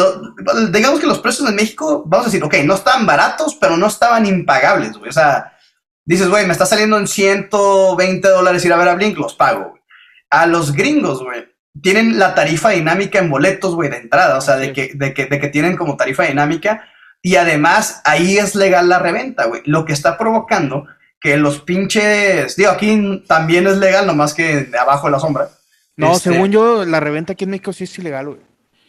[0.71, 3.87] digamos que los precios en México, vamos a decir, ok, no estaban baratos, pero no
[3.87, 5.09] estaban impagables, güey.
[5.09, 5.57] O sea,
[6.05, 9.71] dices, güey, me está saliendo en 120 dólares ir a ver a Blink, los pago,
[9.71, 9.81] güey.
[10.29, 11.45] A los gringos, güey,
[11.81, 15.25] tienen la tarifa dinámica en boletos, güey, de entrada, o sea, de que, de, que,
[15.25, 16.87] de que tienen como tarifa dinámica
[17.21, 20.85] y además ahí es legal la reventa, güey, lo que está provocando
[21.19, 25.49] que los pinches, digo, aquí también es legal, nomás que de abajo de la sombra.
[25.95, 28.46] No, este según yo, la reventa aquí en México sí es ilegal, güey.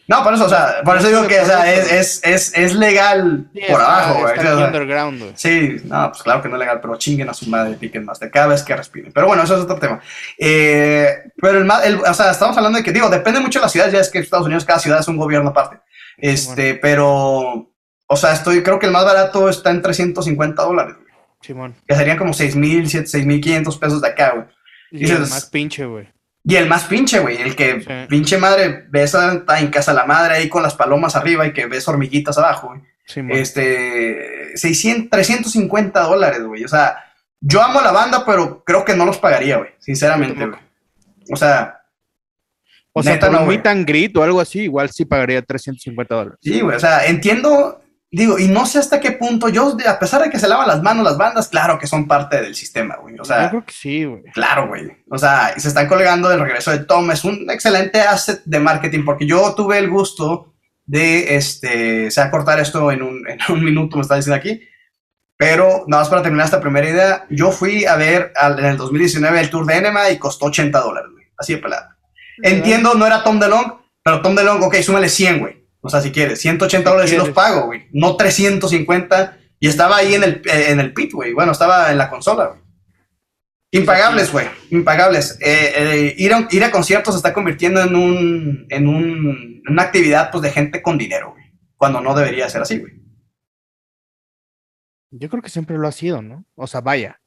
[0.09, 2.73] No, por eso, o sea, por eso digo que, o sea, es, es, es, es
[2.73, 4.65] legal por abajo, güey.
[4.65, 5.33] underground, güey.
[5.35, 8.19] Sí, no, pues claro que no es legal, pero chinguen a su madre, piquen más
[8.19, 9.11] de cada vez que respiren.
[9.13, 10.01] Pero bueno, eso es otro tema.
[10.39, 13.69] Eh, pero el, el, o sea, estamos hablando de que, digo, depende mucho de la
[13.69, 15.79] ciudad, ya es que Estados Unidos, cada ciudad es un gobierno aparte.
[16.17, 17.71] Este, pero,
[18.07, 21.13] o sea, estoy, creo que el más barato está en 350 dólares, güey.
[21.41, 21.75] Simón.
[21.87, 24.45] Que serían como 6 mil, 6 mil 500 pesos de acá, güey.
[24.89, 26.09] Y, y el más pinche, güey.
[26.43, 30.35] Y el más pinche, güey, el que pinche madre ves está en casa la madre
[30.35, 32.81] ahí con las palomas arriba y que ves hormiguitas abajo, güey.
[33.39, 36.63] este, 600, 350 dólares, güey.
[36.63, 36.97] O sea,
[37.41, 40.59] yo amo la banda, pero creo que no los pagaría, güey, sinceramente, güey.
[41.31, 41.75] O sea...
[42.91, 46.39] O sea, por no, un tan grito o algo así, igual sí pagaría 350 dólares.
[46.41, 47.78] Sí, güey, o sea, entiendo
[48.11, 50.81] Digo, y no sé hasta qué punto, yo, a pesar de que se lavan las
[50.81, 53.19] manos las bandas, claro que son parte del sistema, güey.
[53.19, 54.23] O sea, yo creo que sí, güey.
[54.33, 54.89] Claro, güey.
[55.11, 57.11] O sea, se están colgando del regreso de Tom.
[57.11, 60.55] Es un excelente asset de marketing porque yo tuve el gusto
[60.87, 64.37] de, este, se va a cortar esto en un, en un minuto, me está diciendo
[64.37, 64.59] aquí.
[65.37, 69.39] Pero nada más para terminar esta primera idea, yo fui a ver en el 2019
[69.39, 71.25] el tour de Enema y costó 80 dólares, güey.
[71.37, 71.95] Así de pelada.
[72.41, 75.58] Entiendo, no era Tom DeLong, pero Tom DeLong, ok, súmale 100, güey.
[75.81, 77.87] O sea, si quieres, 180 dólares sí los pago, güey.
[77.91, 79.37] No 350.
[79.59, 81.33] Y estaba ahí en el, en el pit, güey.
[81.33, 82.61] Bueno, estaba en la consola, güey.
[83.71, 84.47] Impagables, güey.
[84.71, 85.37] Impagables.
[85.41, 89.83] Eh, eh, ir, a, ir, a, conciertos se está convirtiendo en, un, en un, una
[89.83, 91.45] actividad pues, de gente con dinero, güey.
[91.77, 92.93] Cuando no debería ser así, güey.
[95.11, 96.45] Yo creo que siempre lo ha sido, ¿no?
[96.55, 97.21] O sea, vaya.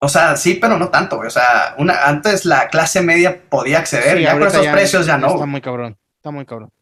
[0.00, 1.28] O sea, sí, pero no tanto, güey.
[1.28, 5.28] O sea, una, antes la clase media podía acceder, ya por esos precios ya no.
[5.28, 5.98] Está muy cabrón.
[6.16, 6.72] Está muy cabrón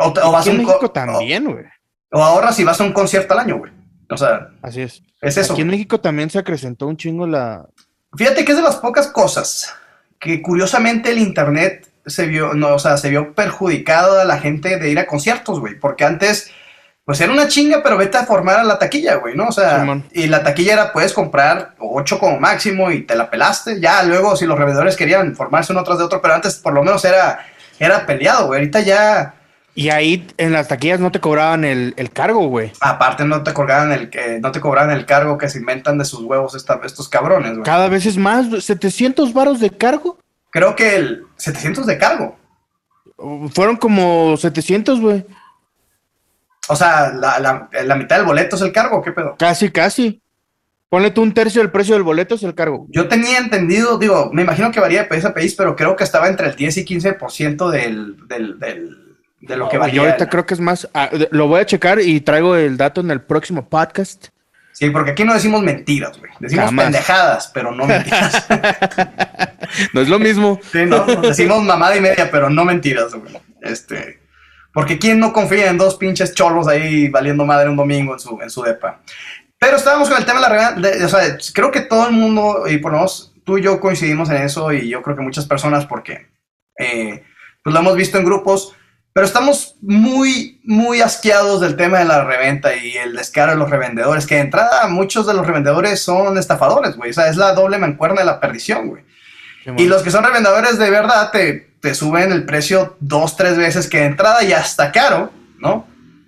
[0.00, 1.64] o, vas a un México también, güey.
[2.12, 3.72] O, ahora si vas a un concierto al año, güey.
[4.10, 5.02] O sea, así es.
[5.20, 5.52] Es eso.
[5.52, 7.66] Aquí en México también se acrecentó un chingo la.
[8.16, 9.74] Fíjate que es de las pocas cosas
[10.18, 14.78] que curiosamente el internet se vio, no, o sea, se vio perjudicado a la gente
[14.78, 15.78] de ir a conciertos, güey.
[15.78, 16.50] Porque antes,
[17.04, 19.48] pues era una chinga, pero vete a formar a la taquilla, güey, ¿no?
[19.48, 23.80] O sea, y la taquilla era, puedes comprar ocho como máximo y te la pelaste.
[23.80, 26.82] Ya luego, si los revendedores querían formarse uno tras de otro, pero antes por lo
[26.82, 27.44] menos era,
[27.78, 28.60] era peleado, güey.
[28.60, 29.34] Ahorita ya
[29.76, 32.72] y ahí en las taquillas no te cobraban el, cargo, güey.
[32.80, 36.06] Aparte no te cobraban el que no te cobraban el cargo que se inventan de
[36.06, 37.62] sus huevos estos cabrones, güey.
[37.62, 40.18] Cada vez es más, 700 varos de cargo.
[40.48, 42.38] Creo que el 700 de cargo.
[43.52, 45.26] Fueron como 700, güey.
[46.68, 49.36] O sea, la, mitad del boleto es el cargo, ¿qué pedo?
[49.38, 50.22] Casi, casi.
[50.88, 52.86] Ponle tú un tercio del precio del boleto es el cargo.
[52.88, 56.04] Yo tenía entendido, digo, me imagino que varía de país a país, pero creo que
[56.04, 59.05] estaba entre el 10 y 15% del, del, del
[59.40, 62.20] de lo que Yo ahorita creo que es más, ah, lo voy a checar y
[62.20, 64.28] traigo el dato en el próximo podcast.
[64.72, 66.30] Sí, porque aquí no decimos mentiras, güey.
[66.38, 68.46] Decimos pendejadas, pero no mentiras.
[69.94, 70.60] no es lo mismo.
[70.70, 73.38] Sí, no, decimos mamada y media, pero no mentiras, güey.
[73.62, 74.20] Este,
[74.74, 78.38] porque quién no confía en dos pinches cholos ahí valiendo madre un domingo en su,
[78.42, 79.00] en su depa.
[79.58, 82.64] Pero estábamos con el tema de la de, o sea, creo que todo el mundo,
[82.68, 85.46] y por lo menos tú y yo coincidimos en eso, y yo creo que muchas
[85.46, 86.26] personas, porque
[86.78, 87.24] eh,
[87.62, 88.76] pues lo hemos visto en grupos,
[89.16, 93.70] pero estamos muy, muy asqueados del tema de la reventa y el descaro de los
[93.70, 97.12] revendedores, que de entrada muchos de los revendedores son estafadores, güey.
[97.12, 99.04] O sea, es la doble mancuerna de la perdición, güey.
[99.78, 103.88] y los que son revendedores de verdad te, te, suben el precio dos, tres veces
[103.88, 105.86] que de entrada y hasta caro, ¿no?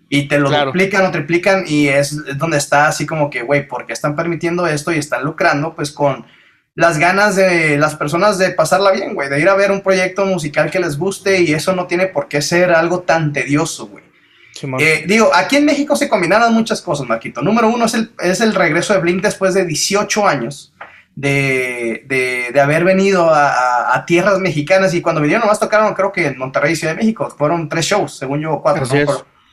[0.08, 3.84] Y te lo duplican o triplican y es donde está así como que, güey, ¿por
[3.84, 5.74] qué están permitiendo esto y están lucrando?
[5.74, 6.24] Pues con
[6.78, 10.24] las ganas de las personas de pasarla bien, güey, de ir a ver un proyecto
[10.24, 14.04] musical que les guste y eso no tiene por qué ser algo tan tedioso, güey.
[14.78, 17.42] Eh, digo, aquí en México se combinaron muchas cosas, Marquito.
[17.42, 20.72] Número uno es el, es el regreso de Blink después de 18 años
[21.16, 26.12] de, de, de haber venido a, a, tierras mexicanas y cuando vinieron nomás tocaron creo
[26.12, 27.28] que en Monterrey, Ciudad de México.
[27.36, 28.86] Fueron tres shows, según yo, cuatro.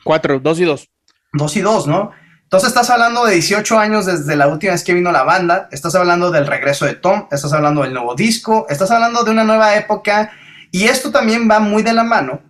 [0.04, 0.88] Cuatro, dos y dos.
[1.32, 2.12] Dos y dos, ¿no?
[2.46, 5.96] Entonces estás hablando de 18 años desde la última vez que vino la banda, estás
[5.96, 9.74] hablando del regreso de Tom, estás hablando del nuevo disco, estás hablando de una nueva
[9.74, 10.30] época.
[10.70, 12.40] Y esto también va muy de la mano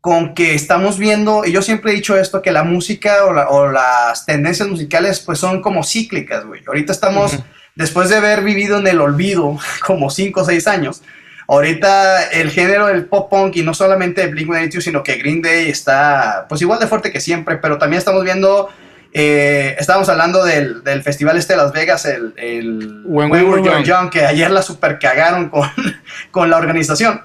[0.00, 4.24] con que estamos viendo, y yo siempre he dicho esto, que la música o, las
[4.24, 6.62] tendencias musicales pues son como cíclicas, güey.
[6.66, 7.38] Ahorita estamos,
[7.74, 11.02] después de haber vivido en el olvido como 5 o 6 años,
[11.46, 16.46] ahorita el género del pop punk y no solamente Blink-182, sino que Green Day está
[16.48, 18.70] pues igual de fuerte que siempre, pero también estamos viendo
[19.12, 23.84] eh, estábamos hablando del, del, festival este de Las Vegas, el, el When, We Were
[23.84, 24.10] Young.
[24.10, 25.68] que ayer la super cagaron con,
[26.30, 27.22] con la organización.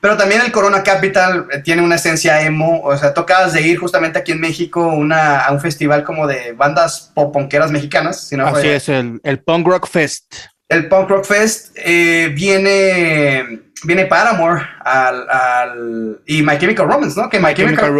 [0.00, 3.78] Pero también el Corona Capital eh, tiene una esencia emo, o sea, tocabas de ir
[3.78, 8.28] justamente aquí en México una, a un festival como de bandas pop punkeras mexicanas.
[8.28, 10.34] Si no Así es, el, el Punk Rock Fest.
[10.74, 17.28] El Punk Rock Fest eh, viene viene Paramore al, al, y My Chemical Romance, ¿no?
[17.28, 17.92] Que My, Chemical,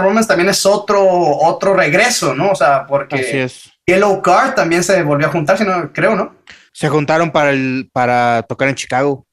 [0.00, 0.28] Romance.
[0.28, 2.50] también es otro, otro regreso, ¿no?
[2.50, 3.72] O sea, porque Así es.
[3.86, 6.34] Yellow Card también se volvió a juntar, si no, creo, ¿no?
[6.72, 9.26] Se juntaron para, el, para tocar en Chicago.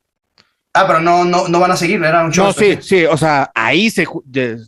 [0.74, 2.48] Ah, pero no, no, no van a seguir, era un show.
[2.48, 4.06] No, sí, sí, o sea, ahí se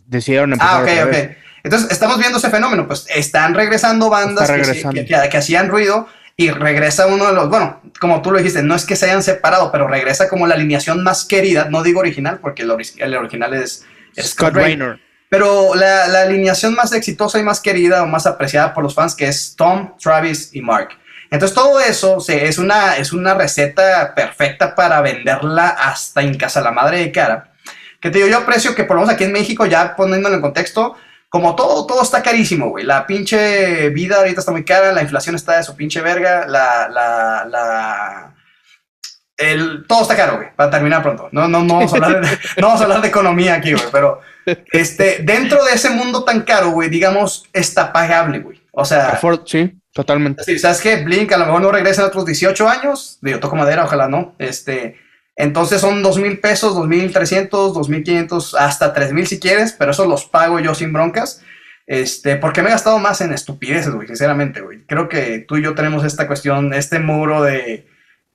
[0.06, 0.88] decidieron empezar.
[0.88, 1.32] Ah, ok, ok.
[1.64, 6.08] Entonces, estamos viendo ese fenómeno, pues están regresando bandas Que, que, hacían ruido,
[6.38, 9.24] y regresa uno de los, bueno, como tú lo dijiste, no es que se hayan
[9.24, 12.72] separado, pero regresa como la alineación más querida, no digo original, porque el,
[13.16, 13.86] original es,
[14.20, 15.00] Scott Raynor.
[15.30, 19.16] Pero la, la, alineación más exitosa y más querida o más apreciada por los fans,
[19.16, 20.90] que es Tom, Travis y Mark.
[21.32, 26.72] Entonces todo eso es, una, es una receta perfecta para venderla hasta en casa la
[26.72, 27.54] madre de cara.
[28.02, 30.42] Que te digo, yo aprecio que por lo menos aquí en México, ya poniéndolo en
[30.42, 30.98] contexto,
[31.32, 32.84] como todo, todo está carísimo, güey.
[32.84, 36.90] La pinche vida ahorita está muy cara, la inflación está de su pinche verga, la,
[36.90, 38.36] la, la...
[39.38, 41.30] El, todo está caro, güey, para terminar pronto.
[41.32, 42.28] No, no, no, vamos a hablar de,
[42.58, 44.20] no vamos a hablar de economía aquí, güey, pero
[44.74, 48.62] este, dentro de ese mundo tan caro, güey, digamos, está pagable, güey.
[48.74, 49.18] O sea...
[49.46, 50.44] Sí, totalmente.
[50.44, 50.98] Sí, ¿sabes qué?
[50.98, 53.20] Blink a lo mejor no regresa en otros 18 años.
[53.22, 54.36] Digo, toco madera, ojalá no.
[54.38, 54.98] Este
[55.42, 59.40] entonces son dos mil pesos, dos mil trescientos, dos mil quinientos, hasta tres mil si
[59.40, 61.44] quieres, pero eso los pago yo sin broncas.
[61.88, 64.86] Este, porque me he gastado más en estupideces, güey, sinceramente, güey.
[64.86, 67.88] Creo que tú y yo tenemos esta cuestión, este muro de,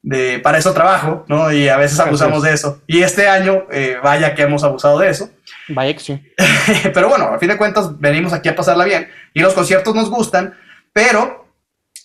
[0.02, 1.52] de para eso trabajo, ¿no?
[1.52, 2.82] Y a veces abusamos de eso.
[2.88, 5.30] Y este año, eh, vaya que hemos abusado de eso.
[5.68, 6.32] Vaya que sí.
[6.92, 9.08] pero bueno, a fin de cuentas, venimos aquí a pasarla bien.
[9.32, 10.54] Y los conciertos nos gustan,
[10.92, 11.45] pero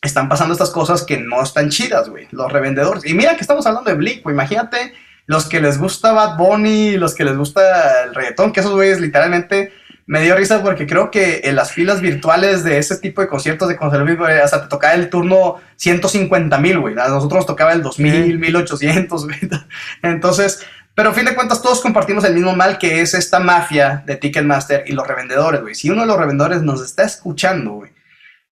[0.02, 3.06] están pasando estas cosas que no están chidas, güey, los revendedores.
[3.06, 4.93] Y mira que estamos hablando de Blink, güey, imagínate
[5.28, 8.99] los que les gusta Bad Bunny, los que les gusta el reggaetón, que esos güeyes
[8.99, 9.72] literalmente
[10.08, 13.70] me dio risa porque creo que en las filas virtuales de ese tipo de conciertos
[13.70, 16.95] de conciertos, hasta te tocaba el turno 150 mil, güey.
[16.99, 19.39] A nosotros nos tocaba el 2000, 1800, güey.
[20.02, 24.04] Entonces, pero a fin de cuentas todos compartimos el mismo mal que es esta mafia
[24.06, 25.76] de Ticketmaster y los revendedores, güey.
[25.76, 27.91] Si uno de los revendedores nos está escuchando, güey,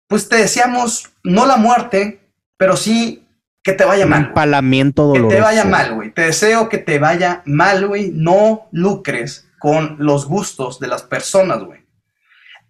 [0.10, 2.20] pues te deseamos no la muerte,
[2.58, 3.28] pero sí
[3.64, 4.26] que te vaya mal.
[4.26, 5.30] Empalamiento doloroso.
[5.30, 6.10] Que te vaya mal, güey.
[6.12, 8.12] Te deseo que te vaya mal, güey.
[8.12, 11.86] No lucres con los gustos de las personas, güey.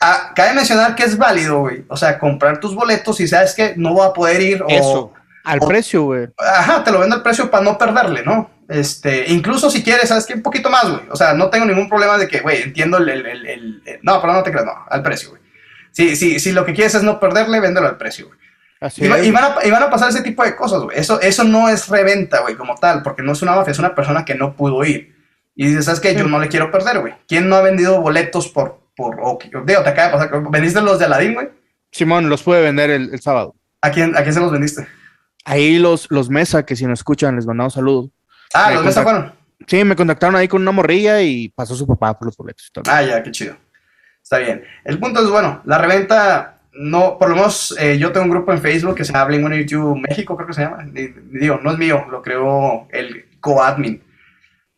[0.02, 1.86] Ah, cabe mencionar que es válido, güey.
[1.88, 4.64] O sea, comprar tus boletos y sabes que no va a poder ir.
[4.68, 5.14] Eso.
[5.46, 6.28] al precio, güey.
[6.38, 8.52] Ajá, te lo vendo al precio para no perderle, ¿no?
[8.68, 11.04] Este, incluso si quieres, sabes que un poquito más, güey.
[11.10, 14.34] O sea, no tengo ningún problema de que, güey, entiendo el, el, el, No, pero
[14.34, 15.49] no te creas, no, al precio, güey.
[15.92, 18.40] Sí, sí, si lo que quieres es no perderle, véndelo al precio, güey.
[18.82, 20.98] Así y, y, van a, y, van a, pasar ese tipo de cosas, güey.
[20.98, 23.94] Eso, eso no es reventa, güey, como tal, porque no es una mafia, es una
[23.94, 25.16] persona que no pudo ir.
[25.56, 26.16] Y dices, ¿sabes qué?
[26.16, 27.14] Yo no le quiero perder, güey.
[27.28, 28.80] ¿Quién no ha vendido boletos por...
[28.96, 30.50] por o, digo, te acaba de pasar.
[30.50, 31.50] ¿Vendiste los de Aladdin, güey?
[31.92, 33.56] Simón, los pude vender el, el, sábado.
[33.82, 34.88] ¿A quién, ¿A quién se los vendiste?
[35.44, 38.10] Ahí los, los Mesa, que si nos escuchan, les mandamos saludos.
[38.54, 39.34] Ah, los Mesa fueron.
[39.68, 42.72] Sí, me contactaron ahí con una morrilla y pasó su papá por los boletos.
[42.88, 43.58] Ah, ya, qué chido.
[44.30, 44.64] Está bien.
[44.84, 48.54] El punto es, bueno, la reventa, no, por lo menos eh, yo tengo un grupo
[48.54, 50.86] en Facebook que se llama Blink YouTube México, creo que se llama.
[50.94, 54.04] Digo, no es mío, lo creó el co-admin.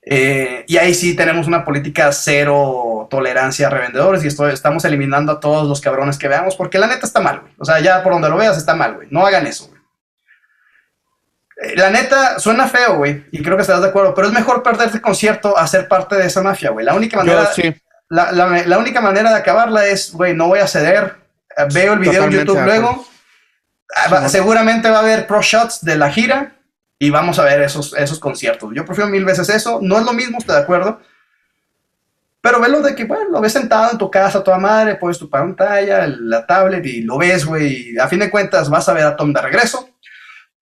[0.04, 5.34] Eh, y ahí sí tenemos una política cero tolerancia a revendedores y esto, estamos eliminando
[5.34, 7.54] a todos los cabrones que veamos porque la neta está mal, güey.
[7.58, 9.10] O sea, ya por donde lo veas está mal, güey.
[9.12, 9.82] No hagan eso, güey.
[11.62, 14.64] Eh, La neta, suena feo, güey, y creo que estarás de acuerdo, pero es mejor
[14.64, 16.86] perderte concierto a ser parte de esa mafia, güey.
[16.86, 17.76] La única manera, Yo sí.
[18.12, 21.16] La, la- la única manera de acabarla es, güey, no voy a ceder,
[21.58, 23.08] eh, veo el video en YouTube luego,
[23.96, 26.54] ah, seguramente va a haber pro shots de la gira
[27.00, 28.72] y vamos a ver esos, esos conciertos.
[28.76, 31.02] Yo prefiero mil veces eso, no es lo mismo, estoy de acuerdo,
[32.42, 35.30] pero velo de que, bueno, lo ves sentado en tu casa, toda madre, pones tu
[35.30, 39.16] pantalla, la tablet y lo ves, güey, a fin de cuentas vas a ver a
[39.16, 39.90] Tom de regreso.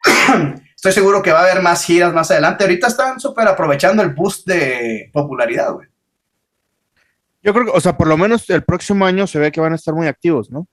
[0.76, 2.64] Estoy seguro que va a haber más giras más adelante.
[2.64, 5.89] Ahorita están súper aprovechando el boost de popularidad, güey.
[7.42, 9.72] Yo creo que, o sea, por lo menos el próximo año se ve que van
[9.72, 10.68] a estar muy activos, ¿no?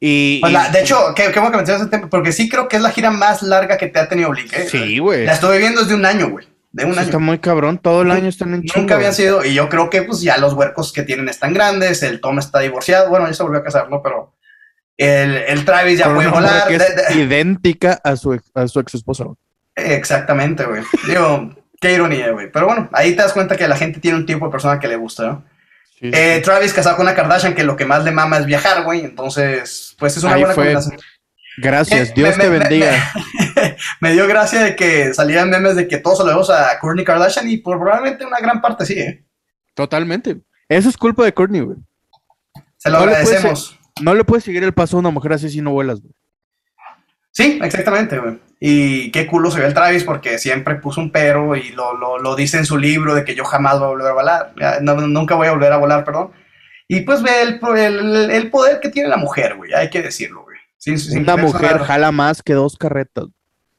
[0.00, 2.48] Y, Pues y- la- de hecho, qué, qué bueno que mencionas ese tema, porque sí
[2.48, 4.52] creo que es la gira más larga que te ha tenido Blink.
[4.52, 4.68] ¿eh?
[4.68, 5.24] sí, güey.
[5.26, 6.46] La estuve viendo desde un año, güey.
[6.72, 7.24] De un Sí, Está año.
[7.26, 7.78] muy cabrón.
[7.78, 10.36] Todo el año están en Nunca chinga, habían sido, y yo creo que pues ya
[10.38, 13.64] los huercos que tienen están grandes, el Tom está divorciado, bueno, ya se volvió a
[13.64, 14.02] casar, ¿no?
[14.02, 14.34] Pero
[14.96, 16.66] el, el Travis ya Con puede volar.
[16.68, 19.24] que de- es de- idéntica a su, ex- a su ex esposa.
[19.76, 20.82] Exactamente, güey.
[21.06, 22.50] Digo, qué ironía, güey.
[22.52, 24.88] Pero bueno, ahí te das cuenta que la gente tiene un tipo de persona que
[24.88, 25.44] le gusta, ¿no?
[26.00, 29.00] Eh, Travis casado con una Kardashian que lo que más le mama es viajar, güey.
[29.00, 30.64] Entonces, pues es una Ahí buena fue.
[30.64, 31.00] combinación.
[31.60, 32.92] Gracias, Me- Dios me- te me- bendiga.
[33.56, 36.78] Me, me dio gracia de que salían memes de que todos se lo debemos a
[36.78, 39.24] Kourtney Kardashian y probablemente una gran parte sí, ¿eh?
[39.74, 40.38] Totalmente.
[40.68, 41.78] Eso es culpa de Courtney, güey.
[42.76, 43.76] Se lo No le agradecemos.
[44.00, 46.12] No le puedes seguir el paso a una mujer así si no vuelas, güey.
[47.38, 48.36] Sí, exactamente, güey.
[48.58, 52.18] Y qué culo se ve el Travis porque siempre puso un pero y lo, lo,
[52.18, 54.54] lo dice en su libro de que yo jamás voy a volver a volar.
[54.82, 56.32] No- nunca voy a volver a volar, perdón.
[56.88, 59.72] Y pues ve el, el, el poder que tiene la mujer, güey.
[59.72, 60.56] Hay que decirlo, güey.
[60.78, 63.26] Sin- sin Una mujer sonar- jala más que dos carretas.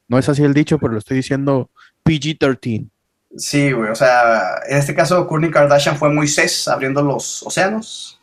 [0.08, 1.68] No es así el dicho, pero lo estoy diciendo
[2.06, 2.88] PG-13.
[3.36, 3.90] Sí, güey.
[3.90, 8.18] O sea, en este caso, Kourtney Kardashian fue Moisés abriendo los océanos.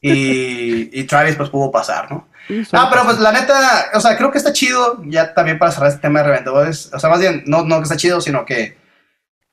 [0.00, 2.28] Y, y Travis, pues pudo pasar, ¿no?
[2.72, 5.90] Ah, pero pues la neta, o sea, creo que está chido, ya también para cerrar
[5.90, 8.76] este tema de revendedores, o sea, más bien, no, no que está chido, sino que,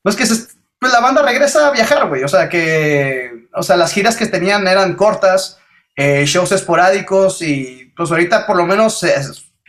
[0.02, 0.24] pues que
[0.78, 4.26] pues la banda regresa a viajar, güey, o sea, que, o sea, las giras que
[4.26, 5.58] tenían eran cortas,
[5.96, 9.04] eh, shows esporádicos y pues ahorita por lo menos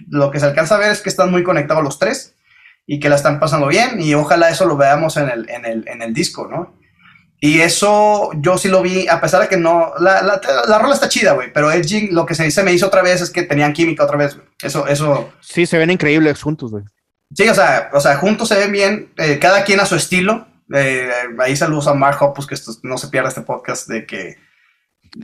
[0.08, 2.36] lo que se alcanza a ver es que están muy conectados los tres
[2.88, 5.88] y que la están pasando bien y ojalá eso lo veamos en el, en el,
[5.88, 6.81] en el disco, ¿no?
[7.44, 9.94] Y eso yo sí lo vi, a pesar de que no.
[10.00, 11.52] La, la, la rola está chida, güey.
[11.52, 14.36] Pero Edging, lo que se, me hizo otra vez es que tenían química otra vez,
[14.36, 14.48] güey.
[14.62, 15.34] Eso, eso.
[15.42, 16.84] Sí, se ven increíbles juntos, güey.
[17.36, 20.48] Sí, o sea, o sea, juntos se ven bien, eh, cada quien a su estilo.
[20.72, 24.38] Eh, ahí saludos a Mark Hoppus, que esto, no se pierda este podcast de que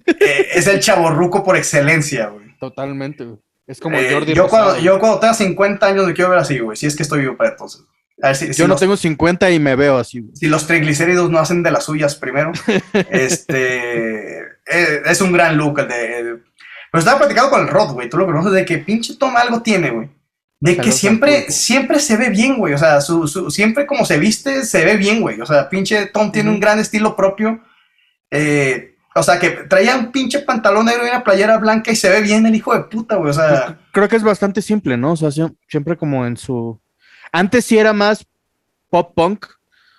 [0.08, 2.58] eh, es el chaborruco por excelencia, güey.
[2.60, 3.38] Totalmente, güey.
[3.68, 4.66] Es como Eh, Jordi yo, Rosado.
[4.66, 6.76] cuando, yo cuando tenga 50 años me quiero ver así, güey.
[6.78, 7.84] Si es que estoy vivo para entonces.
[8.22, 10.66] A ver si, si Yo no los- tengo 50 y me veo así, si los
[10.66, 12.52] triglicéridos no hacen de las suyas primero,
[13.12, 16.20] este eh, es un gran look el de.
[16.20, 16.44] el-
[16.92, 18.10] pero estaba platicando con el Rod, güey.
[18.10, 20.10] Tú lo conoces de que pinche Tom algo tiene, güey.
[20.60, 22.74] De que Saludos siempre, siempre se ve bien, güey.
[22.74, 25.40] O sea, su, su- siempre como se viste, se ve bien, güey.
[25.42, 27.62] O sea, pinche Tom tiene un gran estilo propio.
[28.32, 32.10] Eh, o sea, que traía un pinche pantalón negro y una playera blanca y se
[32.10, 33.32] ve bien el hijo de puta, güey.
[33.32, 35.12] O sea, Creo que es bastante simple, ¿no?
[35.12, 36.80] O sea, sie- siempre como en su...
[37.32, 38.26] Antes sí era más
[38.90, 39.46] pop punk.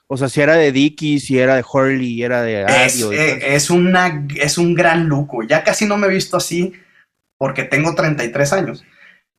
[0.07, 3.12] O sea, si era de Dickie, si era de Hurley, era de Es, Adio.
[3.12, 3.47] eh, eso.
[3.47, 5.49] es, una, es un gran look, güey.
[5.49, 6.72] Ya casi no me he visto así
[7.37, 8.85] porque tengo 33 años.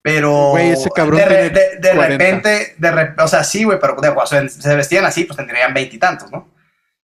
[0.01, 2.07] Pero Güey, ese cabrón de, re- tiene de- de 40.
[2.07, 5.35] repente, de rep- o sea, sí, güey, pero de, o sea, se vestían así, pues
[5.35, 6.53] tendrían veintitantos, ¿no?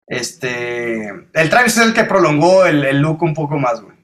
[0.07, 3.95] Este, el Travis es el que prolongó el, el look un poco más, güey.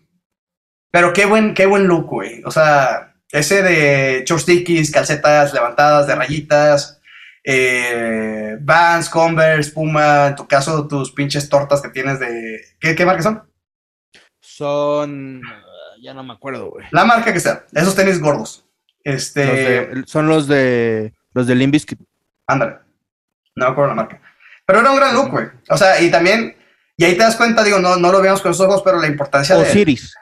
[0.92, 2.42] Pero qué buen, qué buen look, güey.
[2.44, 7.02] O sea, ese de short stickies, calcetas levantadas de rayitas,
[7.44, 12.62] eh, Vans, Converse, Puma, en tu caso tus pinches tortas que tienes de...
[12.80, 13.44] ¿Qué, qué marca son?
[14.40, 15.42] Son...
[16.02, 16.86] Ya no me acuerdo, güey.
[16.92, 18.66] La marca que sea, esos tenis gordos.
[19.04, 21.14] Este, Los de- son los de...
[21.34, 22.00] Los de Limp Bizkit.
[22.48, 22.78] ándale,
[23.56, 24.22] no me acuerdo la marca.
[24.66, 25.48] Pero era un gran look, güey.
[25.70, 26.56] O sea, y también,
[26.96, 29.08] y ahí te das cuenta, digo, no, no lo veamos con esos ojos, pero la
[29.08, 29.64] importancia de...
[29.64, 30.14] Osiris.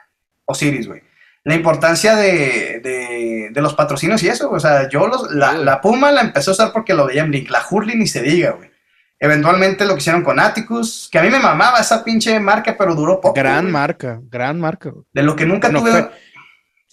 [0.46, 1.02] Osiris, güey.
[1.44, 4.50] La importancia de, de, de los patrocinios y eso.
[4.50, 7.30] O sea, yo los, la, la Puma la empecé a usar porque lo veía en
[7.30, 7.50] Blink.
[7.50, 8.70] La Hurley ni se diga, güey.
[9.18, 12.94] Eventualmente lo que hicieron con Atticus, que a mí me mamaba esa pinche marca, pero
[12.96, 13.34] duró poco.
[13.34, 13.72] Gran güey.
[13.72, 14.90] marca, gran marca.
[14.90, 15.04] güey.
[15.12, 16.10] De lo que nunca tuve.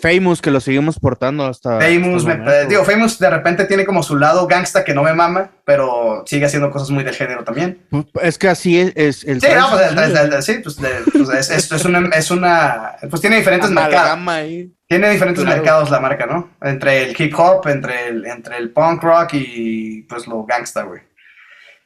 [0.02, 1.80] Famous, que lo seguimos portando hasta...
[1.80, 5.04] Famous, hasta el me- digo, Famous de repente tiene como su lado gangsta que no
[5.04, 7.86] me mama, pero sigue haciendo cosas muy del género también.
[7.90, 10.78] Pues, Es que así es, es el Sí, no, pues, el- el- el- sí, pues,
[10.78, 14.20] de- pues, es, es- es una, es una, pues tiene diferentes mercados.
[14.28, 14.74] ahí.
[14.88, 15.58] Tiene diferentes Claro.
[15.62, 16.50] mercados la marca, ¿no?
[16.64, 21.02] Entre el hip hop, entre el, entre el punk rock y pues lo gangsta, güey.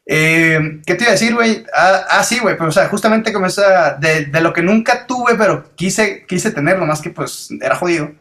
[0.06, 1.66] Eh, ¿Qué te iba a decir, güey?
[1.74, 5.08] Ah, ah, sí, güey, pero o sea, justamente como esa, de, de lo que nunca
[5.08, 8.12] tuve, pero quise, quise tener, nomás que pues era jodido.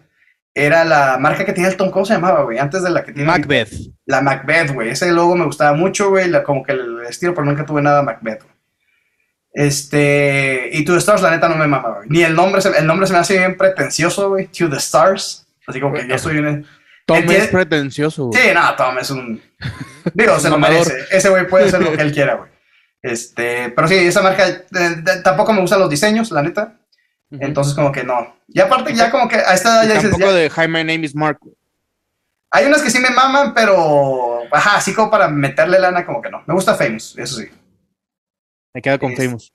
[0.55, 2.59] era la marca que tenía el Tom, ¿cómo se llamaba, güey?
[2.59, 3.27] Antes de la que tiene...
[3.27, 3.73] Macbeth.
[4.05, 4.91] La Macbeth, güey.
[4.91, 6.31] Ese logo me gustaba mucho, güey.
[6.43, 8.45] Como que el estilo, pero nunca tuve nada Macbeth.
[9.55, 12.09] Este, y To The Stars, la neta, no me mamaba, güey.
[12.11, 14.47] Ni el nombre, el nombre se me hace bien pretencioso, güey.
[14.49, 15.47] To The Stars.
[15.67, 16.67] Así como que yo soy un...
[17.07, 18.41] Tom es pretencioso, güey.
[18.41, 19.43] Sí, no, Tom es un...
[20.15, 21.05] Digo, se lo merece.
[21.11, 22.51] Ese güey puede hacer lo que él quiera, güey.
[23.03, 24.65] Este, pero sí, esa marca, eh,
[25.25, 26.79] tampoco me gustan los diseños, la neta.
[27.31, 28.37] Entonces, como que no.
[28.49, 30.11] Y aparte, ya como que a esta edad ya dices.
[30.11, 31.39] Tampoco de Hi, my name is Mark.
[32.51, 34.43] Hay unas que sí me maman, pero.
[34.53, 36.43] Ajá, así como para meterle lana, como que no.
[36.47, 37.49] Me gusta Famous, eso sí.
[38.75, 39.53] Me queda con Famous.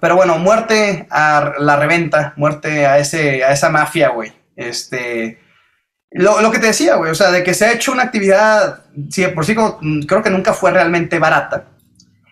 [0.00, 4.32] Pero bueno, muerte a la reventa, muerte a, ese, a esa mafia, güey.
[4.56, 5.38] Este.
[6.14, 8.84] Lo, lo, que te decía, güey, o sea, de que se ha hecho una actividad,
[9.10, 11.68] sí, por sí creo que nunca fue realmente barata.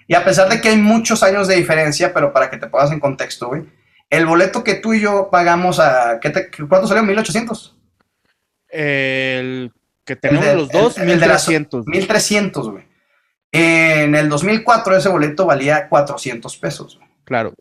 [0.07, 2.91] Y a pesar de que hay muchos años de diferencia, pero para que te pongas
[2.91, 3.63] en contexto, güey,
[4.11, 6.19] el boleto que tú y yo pagamos a.
[6.21, 7.05] ¿qué te, ¿Cuánto salió?
[7.05, 7.75] ¿1800?
[8.69, 9.73] El
[10.05, 11.87] que tenemos los dos, el, 1300.
[11.87, 12.85] 1300, güey.
[13.53, 17.01] En el 2004 ese boleto valía 400 pesos.
[17.25, 17.55] Claro.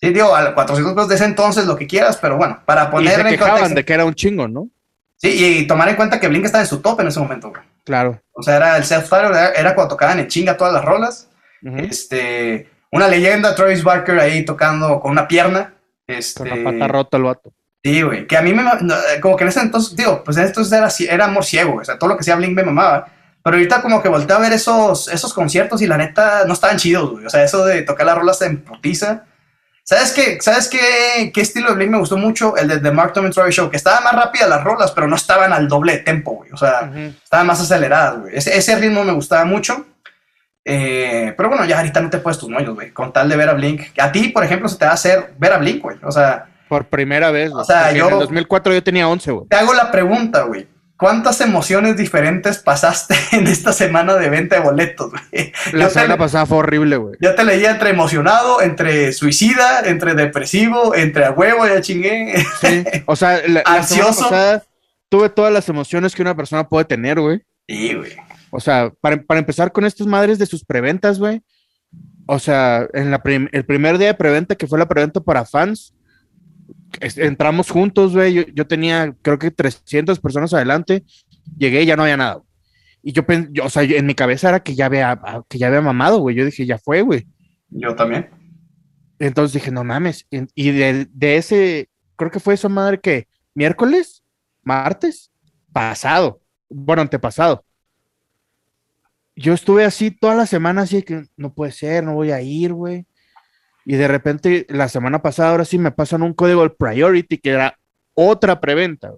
[0.00, 3.18] Sí, digo, a 400 pesos de ese entonces, lo que quieras, pero bueno, para poner
[3.18, 4.68] y se quejaban de que era un chingo, ¿no?
[5.16, 7.62] Sí, y tomar en cuenta que Blink estaba en su top en ese momento, güey.
[7.84, 8.20] Claro.
[8.32, 11.28] O sea, era el self-title, era, cuando tocaban en chinga todas las rolas.
[11.62, 15.74] Este una leyenda, Travis Barker ahí tocando con una pierna.
[16.06, 17.52] Este, con la pata rota el vato.
[17.82, 18.64] Sí, güey, que a mí me,
[19.20, 21.98] como que en ese entonces, digo, pues en entonces era, era amor ciego, o sea,
[21.98, 23.06] todo lo que sea Blink me mamaba.
[23.42, 26.78] Pero ahorita como que volteé a ver esos, esos conciertos y la neta no estaban
[26.78, 27.26] chidos, güey.
[27.26, 29.24] O sea, eso de tocar las rolas en putiza.
[29.88, 30.38] ¿Sabes qué?
[30.40, 32.56] ¿Sabes qué, qué estilo de Blink me gustó mucho?
[32.56, 35.14] El de The Mark Tom Travis Show, que estaba más rápida las rolas, pero no
[35.14, 36.50] estaban al doble tempo, güey.
[36.50, 36.90] O sea,
[37.22, 38.36] estaban más aceleradas, güey.
[38.36, 39.86] Ese, ese ritmo me gustaba mucho.
[40.64, 42.90] Eh, pero bueno, ya ahorita no te puedes tus moños, güey.
[42.90, 43.82] Con tal de ver a Blink.
[44.00, 45.98] A ti, por ejemplo, se te va a hacer ver a Blink, güey.
[46.02, 46.46] O sea.
[46.68, 48.08] Por primera vez, O sea, yo.
[48.08, 49.46] En el 2004 yo tenía 11, güey.
[49.46, 50.66] Te hago la pregunta, güey.
[50.96, 55.52] ¿Cuántas emociones diferentes pasaste en esta semana de venta de boletos, güey?
[55.72, 57.16] La semana pasada fue horrible, güey.
[57.20, 62.34] Yo te leía entre emocionado, entre suicida, entre depresivo, entre a huevo, ya chingué.
[62.60, 62.84] Sí.
[63.04, 64.30] O sea, la, ansioso.
[65.10, 67.42] tuve todas las emociones que una persona puede tener, güey.
[67.68, 68.16] Sí, güey.
[68.50, 71.42] O sea, para, empezar con estas madres de sus preventas, güey.
[72.26, 75.94] O sea, en la el primer día de preventa, que fue la preventa para fans,
[77.00, 78.52] entramos juntos, güey.
[78.54, 81.04] Yo, tenía, creo que 300 personas adelante.
[81.56, 82.42] Llegué y ya no había nada.
[83.02, 85.80] Y yo, yo, o sea, en mi cabeza era que ya había, que ya había
[85.80, 86.36] mamado, güey.
[86.36, 87.26] Yo dije, ya fue, güey.
[87.68, 88.30] Yo también.
[89.18, 90.26] Entonces dije, no mames.
[90.30, 94.22] Y de, de ese, creo que fue esa madre que miércoles,
[94.62, 95.30] martes,
[95.72, 97.66] pasado, bueno, antepasado
[99.36, 102.72] yo estuve así toda la semana, así que no puede ser, no voy a ir,
[102.72, 103.06] güey.
[103.86, 107.50] Y de repente, la semana pasada, ahora sí me pasan un código del Priority que
[107.50, 107.78] era
[108.14, 109.12] otra preventa.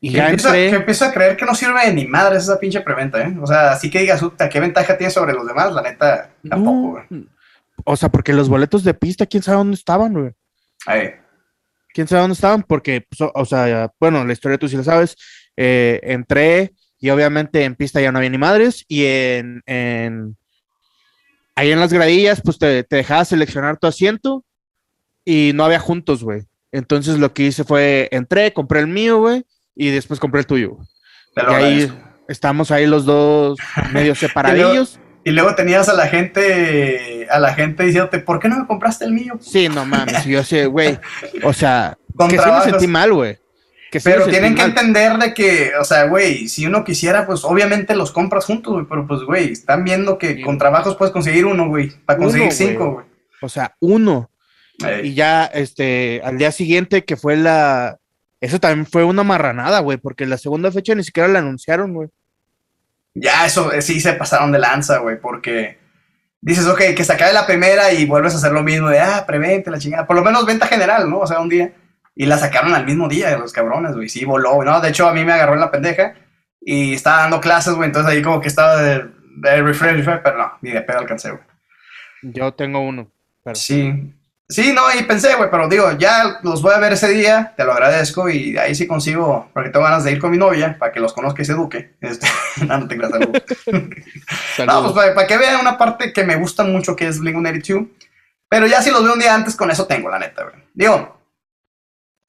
[0.00, 3.22] Y ya empiezo, empiezo a creer que no sirve de ni madres esa pinche preventa,
[3.22, 3.34] ¿eh?
[3.40, 4.20] O sea, así que digas,
[4.50, 5.72] ¿qué ventaja tiene sobre los demás?
[5.72, 7.28] La neta, tampoco, güey.
[7.84, 10.32] O sea, porque los boletos de pista, ¿quién sabe dónde estaban, güey?
[10.84, 11.10] Ahí.
[11.94, 12.62] ¿Quién sabe dónde estaban?
[12.64, 15.16] Porque, pues, o, sea, bueno, la historia tú sí la sabes.
[15.56, 20.36] Eh, entré, y obviamente en pista ya no había ni madres y en,
[21.56, 24.44] ahí en las gradillas pues te, te dejaba seleccionar tu asiento
[25.24, 26.42] y no había juntos, güey.
[26.70, 29.44] Entonces lo que hice fue entré, compré el mío, güey,
[29.74, 30.76] y después compré el tuyo.
[31.36, 31.92] Y ahí
[32.28, 33.58] estamos ahí los dos
[33.92, 35.00] medio separadillos.
[35.24, 39.04] y, luego, tenías a la gente, a la gente diciéndote, ¿por qué no me compraste
[39.04, 39.38] el mío?
[39.40, 40.98] Sí, no mames, yo sé, güey.
[41.42, 41.98] O sea,
[42.28, 43.38] que sí me sentí mal, güey.
[44.02, 48.12] Pero tienen que entender de que, o sea, güey, si uno quisiera, pues obviamente los
[48.12, 51.90] compras juntos, güey, pero pues, güey, están viendo que con trabajos puedes conseguir uno, güey,
[52.04, 53.06] para conseguir cinco, güey.
[53.40, 54.30] O sea, uno.
[55.02, 57.98] Y ya, este, al día siguiente que fue la...
[58.40, 62.08] Eso también fue una marranada, güey, porque la segunda fecha ni siquiera la anunciaron, güey.
[63.14, 65.78] Ya, eso eh, sí se pasaron de lanza, güey, porque
[66.42, 69.24] dices, ok, que se acabe la primera y vuelves a hacer lo mismo de, ah,
[69.26, 70.06] prevente la chingada.
[70.06, 71.20] Por lo menos venta general, ¿no?
[71.20, 71.72] O sea, un día.
[72.16, 74.08] Y la sacaron al mismo día, los cabrones, güey.
[74.08, 74.80] Sí, voló, ¿no?
[74.80, 76.14] De hecho, a mí me agarró en la pendeja
[76.60, 77.88] y estaba dando clases, güey.
[77.88, 79.06] Entonces ahí como que estaba de,
[79.36, 81.42] de refresh, pero no, ni de pedo alcancé, güey.
[82.22, 83.10] Yo tengo uno.
[83.52, 84.12] Sí.
[84.48, 87.64] Sí, no, y pensé, güey, pero digo, ya los voy a ver ese día, te
[87.64, 90.92] lo agradezco y ahí sí consigo, porque tengo ganas de ir con mi novia para
[90.92, 91.96] que los conozca y se eduque.
[92.00, 92.28] Este,
[92.64, 93.12] no, no te creas,
[94.66, 97.88] no, pues para, que vean una parte que me gusta mucho que es Blink-182.
[98.48, 100.54] Pero ya si los veo un día antes, con eso tengo, la neta, güey.
[100.72, 101.15] Digo,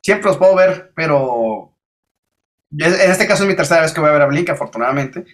[0.07, 1.73] siempre los puedo ver, pero
[2.71, 5.25] en este caso es mi tercera vez que voy a ver a Blink, afortunadamente.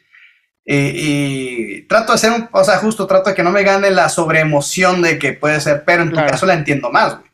[0.66, 4.10] Y, trato de ser un, o sea, justo trato de que no me gane la
[4.10, 7.30] sobreemoción de que puede ser, pero en tu caso la entiendo más, güey.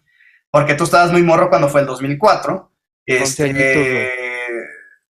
[0.52, 2.70] Porque tú estabas muy morro cuando fue el 2004
[3.06, 4.12] Este,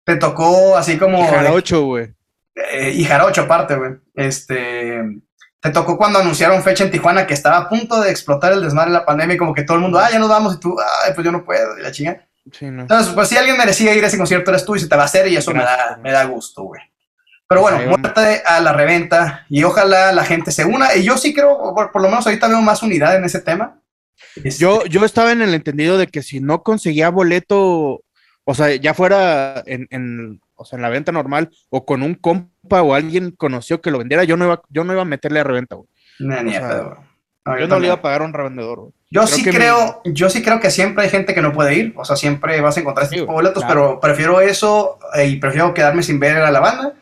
[0.02, 1.22] te tocó así como...
[1.22, 2.12] Y Jarocho, güey.
[2.56, 3.92] eh, y Jarocho aparte, güey.
[4.16, 5.00] Este,
[5.66, 8.90] te tocó cuando anunciaron fecha en Tijuana que estaba a punto de explotar el desmadre
[8.92, 10.76] de la pandemia y como que todo el mundo, ah, ya nos vamos y tú,
[11.04, 12.24] ay, pues yo no puedo, y la chinga.
[12.52, 12.82] Sí, no.
[12.82, 15.02] Entonces, pues si alguien merecía ir a ese concierto eres tú y se te va
[15.02, 16.80] a hacer y eso me da, me da gusto, güey.
[17.48, 20.94] Pero bueno, Pues ahí muerte a la reventa y ojalá la gente se una.
[20.94, 23.80] Y yo sí creo, por, por lo menos ahorita veo más unidad en ese tema.
[24.36, 28.04] Este, Yo, yo estaba en el entendido de que si no conseguía boleto,
[28.44, 32.14] o sea, ya fuera en, en, o sea, en la venta normal o con un
[32.14, 35.40] compa o alguien conocido que lo vendiera, yo no iba, yo no iba a meterle
[35.40, 35.88] a reventa, güey.
[36.18, 36.96] Ni sea, pedo.
[37.44, 38.92] No, Yo yo no le iba a pagar a un revendedor, güey.
[39.08, 41.74] Yo Creo sí mi- creo, yo sí creo que siempre hay gente que no puede
[41.76, 43.82] ir, o sea, siempre vas a encontrar este Sí, tipo de boletos, claro.
[43.88, 46.94] pero prefiero eso eh, y prefiero quedarme sin ver a la banda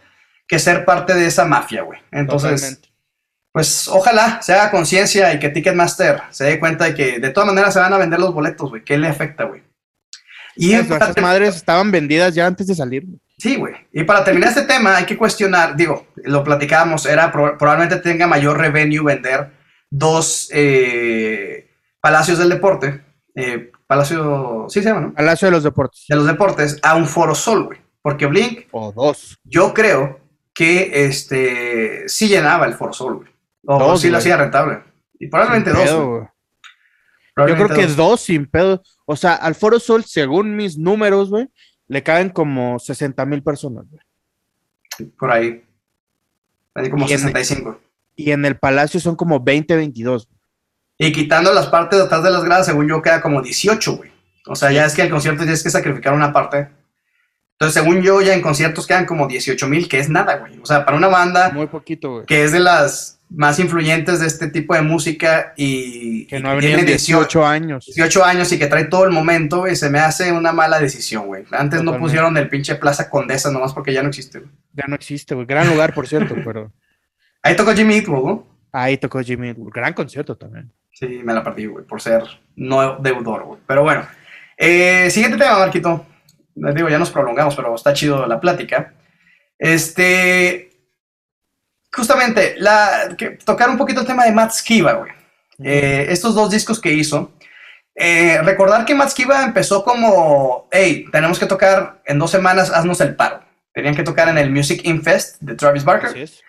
[0.46, 1.98] que ser parte de esa mafia, güey.
[2.12, 2.88] Entonces, Totalmente.
[3.52, 7.46] pues ojalá se haga conciencia y que Ticketmaster se dé cuenta de que de todas
[7.46, 8.84] maneras se van a vender los boletos, güey.
[8.84, 9.62] ¿Qué le afecta, güey?
[10.56, 13.04] Y Esas madres estaban vendidas ya antes de salir.
[13.38, 13.74] Sí, güey.
[13.92, 18.26] Y para terminar este tema hay que cuestionar, digo, lo platicábamos, era pro- probablemente tenga
[18.26, 19.50] mayor revenue vender
[19.90, 21.70] dos eh,
[22.00, 23.02] palacios del deporte,
[23.34, 25.14] eh, palacio, sí se llama, ¿no?
[25.14, 26.04] Palacio de los Deportes.
[26.08, 27.78] De los deportes a un foro sol, güey.
[28.02, 29.38] Porque Blink, O dos.
[29.44, 30.20] yo creo
[30.54, 33.28] que este sí llenaba el foro sol, güey.
[33.66, 34.80] O Dos, sí lo hacía rentable.
[35.18, 35.88] Y probablemente Sin dos.
[35.88, 36.30] pedo.
[37.48, 37.96] Yo creo que dos.
[37.96, 38.82] dos sin pedo.
[39.06, 41.48] O sea, al Foro Sol, según mis números, güey,
[41.94, 44.02] le caen como 60 mil personas, güey.
[45.16, 45.62] Por ahí.
[46.74, 47.80] Ahí como Y en- 65.
[48.16, 50.28] Y en el Palacio son como 20, 22.
[50.98, 54.10] Y quitando las partes de atrás de las gradas, según yo, queda como 18, güey.
[54.48, 56.68] O sea, ya es que el concierto tienes que sacrificar una parte.
[57.52, 60.58] Entonces, según yo, ya en conciertos quedan como 18 mil, que es nada, güey.
[60.58, 62.26] O sea, para una banda Muy poquito, güey.
[62.26, 66.54] que es de las más influyentes de este tipo de música y Que y no
[66.54, 67.86] que tiene 18 años.
[67.86, 71.26] 18 años y que trae todo el momento, güey, se me hace una mala decisión,
[71.26, 71.44] güey.
[71.50, 74.50] Antes no pusieron el pinche Plaza Condesa nomás porque ya no existe, güey.
[74.72, 75.46] Ya no existe, güey.
[75.46, 76.72] Gran lugar, por cierto, pero
[77.44, 78.46] Ahí tocó Jimmy Eat ¿no?
[78.72, 79.48] ahí tocó Jimmy.
[79.48, 79.58] Eat.
[79.58, 80.72] Gran concierto también.
[80.92, 82.22] Sí, me la partí, güey, por ser
[82.56, 83.60] no deudor, güey.
[83.66, 84.06] Pero bueno.
[84.56, 86.06] Eh, siguiente tema, Marquito.
[86.54, 88.94] Les digo, ya nos prolongamos, pero está chido la plática.
[89.58, 90.70] Este.
[91.94, 95.12] Justamente, la, que, tocar un poquito el tema de Matt Skiba, güey.
[95.62, 97.32] Eh, estos dos discos que hizo.
[97.94, 103.00] Eh, recordar que Matt Skiba empezó como, hey, tenemos que tocar en dos semanas, haznos
[103.00, 103.40] el paro.
[103.72, 106.10] Tenían que tocar en el Music In Fest de Travis Barker.
[106.10, 106.42] Así es.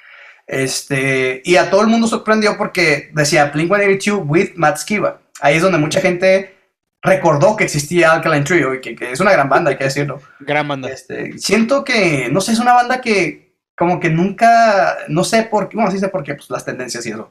[0.47, 5.21] Este, y a todo el mundo sorprendió porque decía Blink 182 with Matt Skiba.
[5.41, 6.55] Ahí es donde mucha gente
[7.01, 10.21] recordó que existía Alkaline Trio y que, que es una gran banda, hay que decirlo.
[10.39, 10.89] Gran banda.
[10.89, 13.44] Este, siento que, no sé, es una banda que
[13.77, 17.05] como que nunca, no sé por qué, bueno, sí sé por qué, pues las tendencias
[17.05, 17.29] y eso.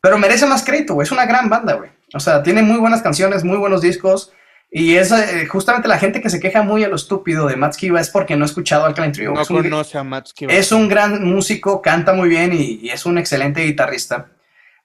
[0.00, 1.04] Pero merece más crédito, güey.
[1.04, 1.90] Es una gran banda, güey.
[2.14, 4.32] O sea, tiene muy buenas canciones, muy buenos discos.
[4.74, 7.74] Y es eh, justamente la gente que se queja muy a lo estúpido de Matt
[7.74, 9.32] Skiba es porque no ha escuchado Alkaline Trio.
[9.34, 10.52] No Es un- conoce a Matt Skiba.
[10.52, 14.28] es un gran músico, canta muy bien y, y es un excelente guitarrista.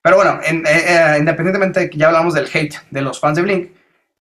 [0.01, 3.37] Pero bueno, en- eh, eh, independientemente de que ya hablamos del hate de los fans
[3.37, 3.69] de Blink,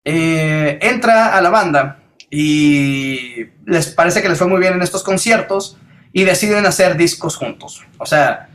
[0.05, 1.99] entra a la banda
[2.29, 5.77] y les parece que les fue muy bien en estos conciertos
[6.15, 7.83] y deciden hacer discos juntos.
[7.97, 8.47] O sea,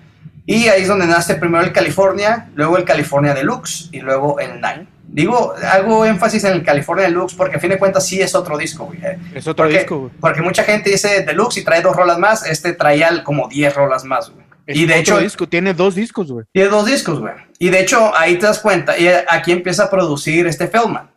[0.47, 4.55] y ahí es donde nace primero el California, luego el California Deluxe y luego el
[4.55, 4.87] Nine.
[5.07, 8.57] Digo, hago énfasis en el California Deluxe porque a fin de cuentas sí es otro
[8.57, 8.99] disco, güey.
[9.35, 10.13] Es otro Porque- disco, güey.
[10.19, 14.05] Porque mucha gente dice Deluxe y trae dos rolas más, este traía como 10 rolas
[14.05, 14.47] más, güey.
[14.67, 15.47] Es Y de otro hecho, disco.
[15.49, 16.47] Tiene dos discos, güey.
[16.53, 17.35] tiene dos discos, güey.
[17.59, 21.10] Y de hecho, ahí te das cuenta, y aquí empieza a producir este Feldman.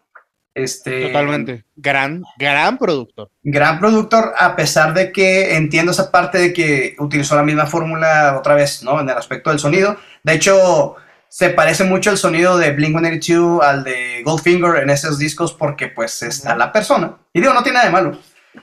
[0.55, 1.65] Este, Totalmente.
[1.75, 3.31] Gran, gran productor.
[3.41, 8.35] Gran productor, a pesar de que entiendo esa parte de que utilizó la misma fórmula
[8.37, 8.99] otra vez, ¿no?
[8.99, 9.97] En el aspecto del sonido.
[10.23, 10.95] De hecho,
[11.27, 16.21] se parece mucho el sonido de Blink-182 al de Goldfinger en esos discos porque, pues,
[16.21, 17.17] está la persona.
[17.33, 18.19] Y digo, no tiene nada de malo.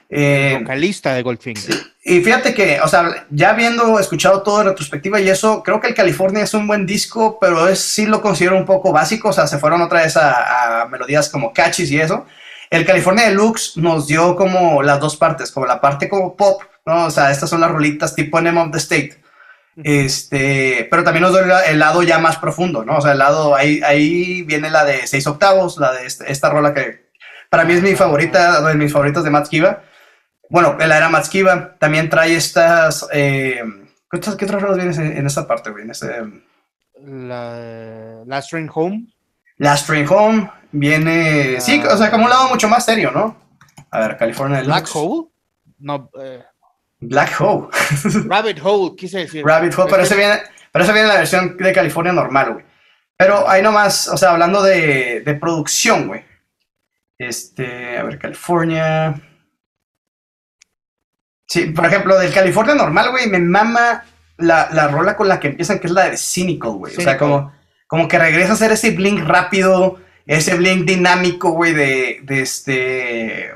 [0.08, 1.74] Eh, Vocalista de Goldfinger.
[2.04, 5.88] y fíjate que, o sea, ya habiendo escuchado todo en retrospectiva y eso, creo que
[5.88, 9.32] el California es un buen disco, pero es, sí lo considero un poco básico, o
[9.32, 12.26] sea, se fueron otra vez a, a melodías como catchies y eso.
[12.70, 17.06] El California Deluxe nos dio como las dos partes, como la parte como pop, ¿no?
[17.06, 19.20] O sea, estas son las rolitas tipo Name of the State.
[19.82, 22.98] Este, pero también nos dio el- lado ya más profundo, ¿no?
[22.98, 26.50] O sea, el lado, ahí, ahí viene la de seis octavos, la de este- esta
[26.50, 27.09] rola que
[27.50, 29.82] para mí es mi favorita, de mis favoritas de Matt Skiba.
[30.48, 31.76] Bueno, la era Matt Skiba.
[31.78, 33.06] También trae estas.
[33.12, 33.60] Eh,
[34.10, 35.84] ¿qué, otras, rolas vienen en, esta parte, güey?
[35.84, 36.22] En ese,
[37.04, 39.06] La, Last Train Home.
[39.58, 40.50] Last Train Home.
[40.70, 41.60] Viene.
[41.60, 43.36] Sí, o sea, como un lado mucho más serio, ¿no?
[43.90, 44.92] A ver, California Black Deluxe.
[44.94, 45.28] Hole.
[45.80, 46.44] No, eh,
[47.00, 47.68] Black Hole.
[48.28, 49.44] Rabbit Hole, quise decir.
[49.44, 50.40] Rabbit Hole, pero Es ese viene,
[50.70, 52.64] pero ese viene en la versión de California normal, güey.
[53.16, 56.29] Pero ahí nomás, o sea, hablando de, de producción, güey.
[57.20, 59.14] Este, a ver, California.
[61.46, 64.04] Sí, por ejemplo, del California normal, güey, me mama
[64.38, 66.96] la, la rola con la que empiezan, que es la de Cynical, güey.
[66.96, 67.52] O sea, como,
[67.86, 73.50] como que regresa a hacer ese blink rápido, ese blink dinámico, güey, de, de este.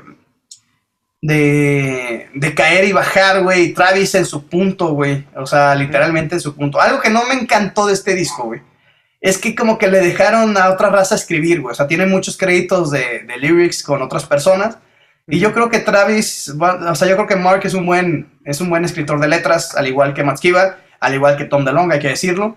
[1.23, 3.73] De, de caer y bajar, güey.
[3.73, 5.25] Travis en su punto, güey.
[5.35, 6.79] O sea, literalmente en su punto.
[6.79, 8.61] Algo que no me encantó de este disco, güey.
[9.25, 11.71] Es que como que le dejaron a otra raza escribir, güey.
[11.71, 14.77] O sea, tiene muchos créditos de, de lyrics con otras personas.
[15.27, 18.61] Y yo creo que Travis, o sea, yo creo que Mark es un buen, es
[18.61, 21.95] un buen escritor de letras, al igual que Matt Skiba, al igual que Tom DeLonge,
[21.95, 22.55] hay que decirlo.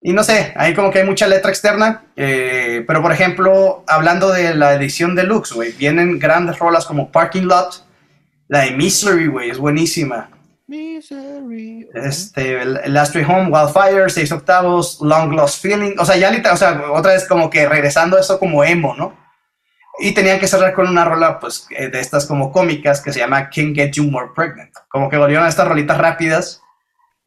[0.00, 4.32] Y no sé, ahí como que hay mucha letra externa, eh, pero por ejemplo, hablando
[4.32, 7.84] de la edición deluxe, güey, vienen grandes rolas como Parking Lot,
[8.48, 10.30] la de Misery, güey, es buenísima.
[10.66, 11.88] Misery.
[11.94, 16.56] Este, Last Way Home, Wildfire, seis octavos, Long Lost Feeling, o sea, ya literal, o
[16.56, 19.16] sea, otra vez como que regresando a eso como emo, ¿no?
[19.98, 23.20] Y tenían que cerrar con una rola, pues, eh, de estas como cómicas que se
[23.20, 24.72] llama Can't Get You More Pregnant.
[24.88, 26.60] Como que volvieron a estas rolitas rápidas.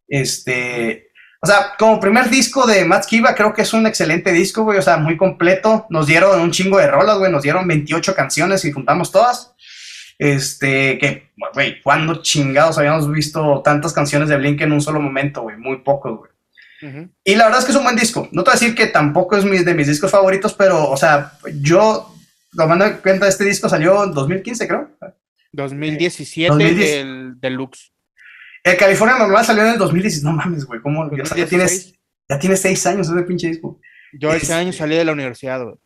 [0.06, 1.10] Este,
[1.42, 4.78] o sea, como primer disco de Matt Kiva, creo que es un excelente disco, güey.
[4.78, 5.86] O sea, muy completo.
[5.88, 7.32] Nos dieron un chingo de rolas, güey.
[7.32, 9.49] Nos dieron 28 canciones y juntamos todas.
[10.20, 15.40] Este, que, güey, ¿cuándo chingados habíamos visto tantas canciones de Blink en un solo momento,
[15.40, 15.56] güey?
[15.56, 16.30] Muy pocos, güey.
[17.24, 18.28] Y la verdad es que es un buen disco.
[18.30, 21.32] No te voy a decir que tampoco es de mis discos favoritos, pero, o sea,
[21.62, 22.14] yo
[22.54, 24.90] tomando en cuenta, este disco salió en 2015, creo.
[25.52, 27.90] 2017, el deluxe.
[28.62, 30.22] El California Normal salió en el 2016.
[30.22, 30.82] No mames, güey.
[30.82, 31.10] ¿Cómo?
[31.16, 31.94] ya, tienes,
[32.28, 33.80] ya tienes seis años ese pinche disco.
[34.12, 35.76] Yo ese año salí de la universidad, güey.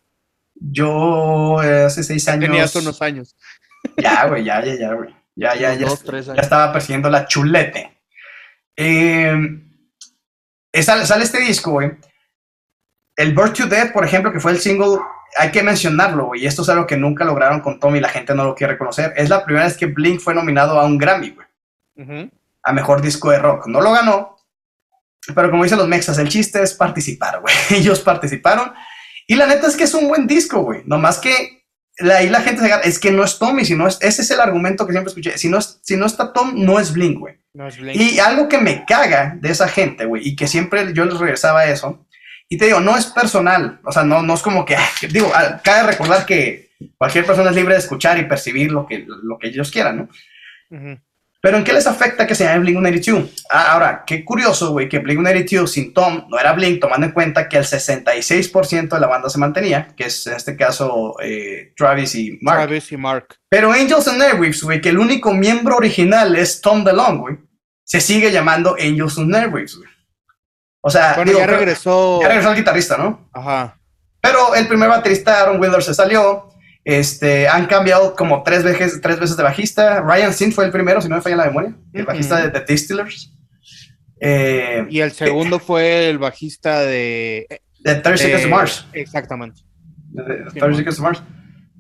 [0.57, 2.51] Yo eh, hace seis años.
[2.51, 3.37] Tenías unos años.
[3.97, 5.15] Ya, güey, ya, ya, ya, güey.
[5.37, 5.89] Ya, ya, ya.
[6.35, 8.01] Ya estaba persiguiendo la chulete.
[8.77, 9.35] Eh,
[10.83, 11.93] sale, sale este disco, güey.
[13.17, 14.99] El Birth to Death, por ejemplo, que fue el single
[15.37, 18.45] hay que mencionarlo, güey, esto es algo que nunca lograron con Tommy la gente no
[18.45, 19.13] lo quiere reconocer.
[19.17, 22.31] Es la primera vez que Blink fue nominado a un Grammy, güey.
[22.63, 23.67] A mejor disco de rock.
[23.67, 24.37] No lo ganó,
[25.35, 27.55] pero como dicen los mexas, el chiste es participar, güey.
[27.71, 28.73] Ellos participaron.
[29.27, 30.83] Y la neta es que es un buen disco, güey.
[30.87, 31.64] Nomás que
[31.99, 34.87] ahí la gente se es que no es Tommy, sino es, ese es el argumento
[34.87, 35.39] que siempre escuché.
[35.39, 37.37] Si no, si no está Tom, no es Blink, güey.
[37.53, 37.97] No es Blink.
[37.97, 41.61] Y algo que me caga de esa gente, güey, y que siempre yo les regresaba
[41.61, 42.07] a eso,
[42.49, 44.77] y te digo, no es personal, o sea, no, no es como que,
[45.11, 45.31] digo,
[45.63, 49.49] cabe recordar que cualquier persona es libre de escuchar y percibir lo que, lo que
[49.49, 49.97] ellos quieran,
[50.71, 50.99] ¿no?
[51.45, 53.45] Pero ¿en qué les afecta que se llame Blink-182?
[53.51, 57.51] Ah, ahora, qué curioso, güey, que Blink-182 sin Tom no era Blink, tomando en cuenta
[57.51, 62.15] que el 66% de la banda se mantenía, que es en este caso eh, Travis
[62.15, 62.61] y Mark.
[62.61, 63.37] Travis y Mark.
[63.51, 67.37] Pero Angels and Airwaves, güey, que el único miembro original es Tom DeLonge, güey,
[67.85, 69.91] se sigue llamando Angels and Airwaves, güey.
[70.81, 72.21] O sea, ya regresó.
[72.23, 73.29] Ya regresó el guitarrista, ¿no?
[73.35, 73.79] Ajá.
[74.23, 76.54] Pero el primer baterista, Aaron Wheeler, se salió.
[76.85, 80.03] Este, han cambiado como tres veces, tres veces de bajista.
[80.03, 82.73] Ryan Sin fue el primero, si no me falla la memoria, el bajista de The
[82.73, 83.33] Distillers.
[84.21, 87.47] Eh, y el segundo fue el bajista de.
[87.81, 88.87] De 30 Seconds to Mars.
[88.93, 89.61] Exactamente.
[90.11, 91.23] De, 30 Seconds to Mars.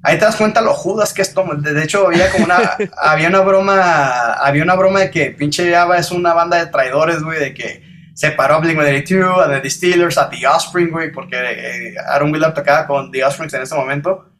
[0.02, 1.62] Ahí te das cuenta lo judas que es Tom.
[1.62, 5.98] De, hecho, había como una, había una broma, había una broma de que pinche Ava
[5.98, 7.82] es una banda de traidores, güey, de que
[8.14, 12.86] separó a Blink-182, a The Distillers, a The Offspring, güey, porque eh, Aaron Wheeler tocaba
[12.86, 14.34] con The Offspring en ese momento.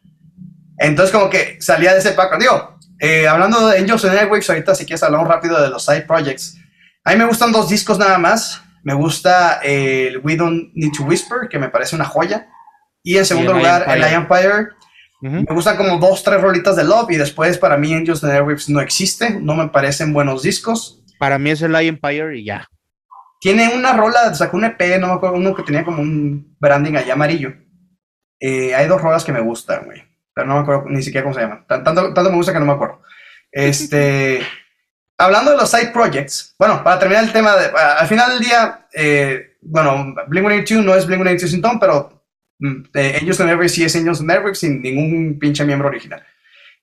[0.77, 2.41] Entonces, como que salía de ese background.
[2.41, 6.01] Digo, eh, hablando de Angels and Airwaves, ahorita si quieres hablamos rápido de los side
[6.01, 6.57] projects.
[7.03, 8.61] A mí me gustan dos discos nada más.
[8.83, 12.47] Me gusta el We Don't Need to Whisper, que me parece una joya.
[13.03, 14.69] Y en segundo lugar, el I Empire.
[15.21, 17.11] Me gustan como dos, tres rolitas de Love.
[17.11, 19.39] Y después, para mí, Angels and Airwaves no existe.
[19.39, 21.03] No me parecen buenos discos.
[21.19, 22.67] Para mí es el I Empire y ya.
[23.39, 26.95] Tiene una rola, sacó un EP, no me acuerdo, uno que tenía como un branding
[26.95, 27.53] allá amarillo.
[28.39, 30.03] Eh, hay dos rolas que me gustan, güey.
[30.35, 31.65] Pero no me acuerdo ni siquiera cómo se llaman.
[31.65, 33.01] Tanto, tanto me gusta que no me acuerdo.
[33.51, 34.45] Este.
[35.17, 38.87] hablando de los side projects, bueno, para terminar el tema, de, al final del día,
[38.93, 42.21] eh, bueno, Blink-182 no es Blink-182 sin Tom, pero
[42.93, 46.21] eh, Angels and sí es Angels and sin ningún pinche miembro original.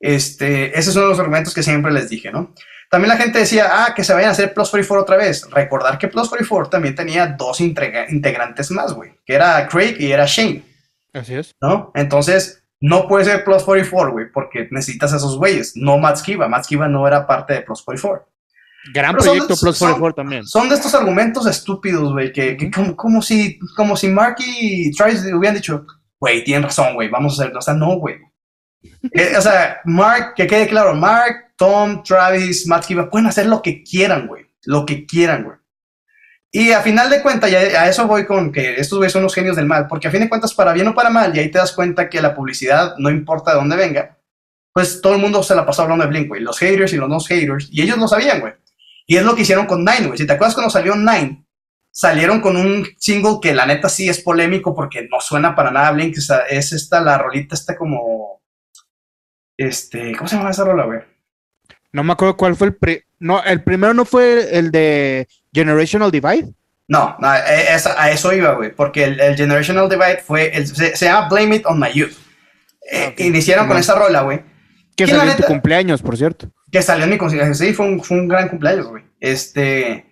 [0.01, 2.55] Este, ese es uno de los argumentos que siempre les dije, ¿no?
[2.91, 5.49] También la gente decía, ah, que se vayan a hacer Plus 44 otra vez.
[5.51, 10.27] Recordar que Plus 44 también tenía dos integrantes más, güey, que era Craig y era
[10.27, 10.63] Shane.
[11.15, 11.55] Así es.
[11.61, 11.91] ¿No?
[11.95, 16.49] Entonces, no puede ser Plus 44, güey, porque necesitas a esos güeyes, no Matt Skiba.
[16.49, 18.29] Matt Skiba no era parte de Plus 44.
[18.93, 20.45] Gran proyecto Plus 44 también.
[20.45, 25.55] Son de estos argumentos estúpidos, güey, que, como, si, como si Mark y Travis hubieran
[25.55, 25.87] dicho,
[26.19, 27.61] güey, tienen razón, güey, vamos a hacerlo.
[27.61, 28.17] O sea, no, güey.
[29.13, 33.63] Eh, o sea, Mark, que quede claro, Mark Tom, Travis, Matt Kiva, pueden hacer lo
[33.63, 34.47] que quieran, güey.
[34.65, 35.57] Lo que quieran, güey.
[36.55, 39.35] Y a final de cuentas, ya a eso voy con que estos güeyes son los
[39.35, 41.51] genios del mal, porque a fin de cuentas, para bien o para mal, y ahí
[41.51, 44.19] te das cuenta que la publicidad, no importa de dónde venga,
[44.71, 46.43] pues todo el mundo se la pasó hablando de Blink, güey.
[46.43, 47.69] Los haters y los no haters.
[47.71, 48.53] Y ellos lo sabían, güey.
[49.07, 50.19] Y es lo que hicieron con Nine, güey.
[50.19, 51.45] Si te acuerdas cuando salió Nine,
[51.91, 55.91] salieron con un single que la neta sí es polémico porque no suena para nada
[55.93, 56.17] Blink.
[56.17, 58.43] es esta, la rolita, esta como.
[59.57, 61.01] Este, ¿cómo se llama esa rola, güey?
[61.93, 63.05] No me acuerdo cuál fue el.
[63.19, 66.53] no, el primero no fue el de Generational Divide.
[66.89, 68.75] No, no e, a eso iba, güey.
[68.75, 70.51] Porque el, Generational Divide fue.
[70.55, 72.17] El, se, llama Blame It on My Youth.
[72.91, 74.43] Eh, ah, iniciaron con esa rola, güey.
[74.97, 76.51] Que salió en tu cumpleaños, por cierto.
[76.71, 77.59] Que salió en mi cumpleaños.
[77.59, 79.05] Sí, fue un, fue un gran cumpleaños, güey.
[79.21, 80.07] Este.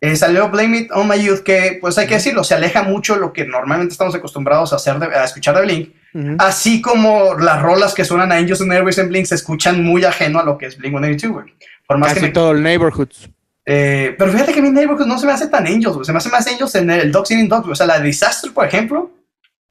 [0.00, 3.14] Eh, salió Blame It on My Youth, que, pues hay que decirlo, se aleja mucho
[3.14, 5.94] lo que normalmente estamos acostumbrados a hacer, a escuchar de Blink.
[6.38, 10.04] Así como las rolas que suenan a Angels and Airways en Blink se escuchan muy
[10.04, 11.54] ajeno a lo que es Blink 182, güey.
[11.86, 13.30] Por más Casi que todo el Neighborhoods.
[13.64, 16.06] Eh, pero fíjate que mi Neighborhood no se me hace tan Angels.
[16.06, 18.52] Se me hace más Angels en el Dogs in Dogs, O sea, la de Disaster,
[18.52, 19.10] por ejemplo.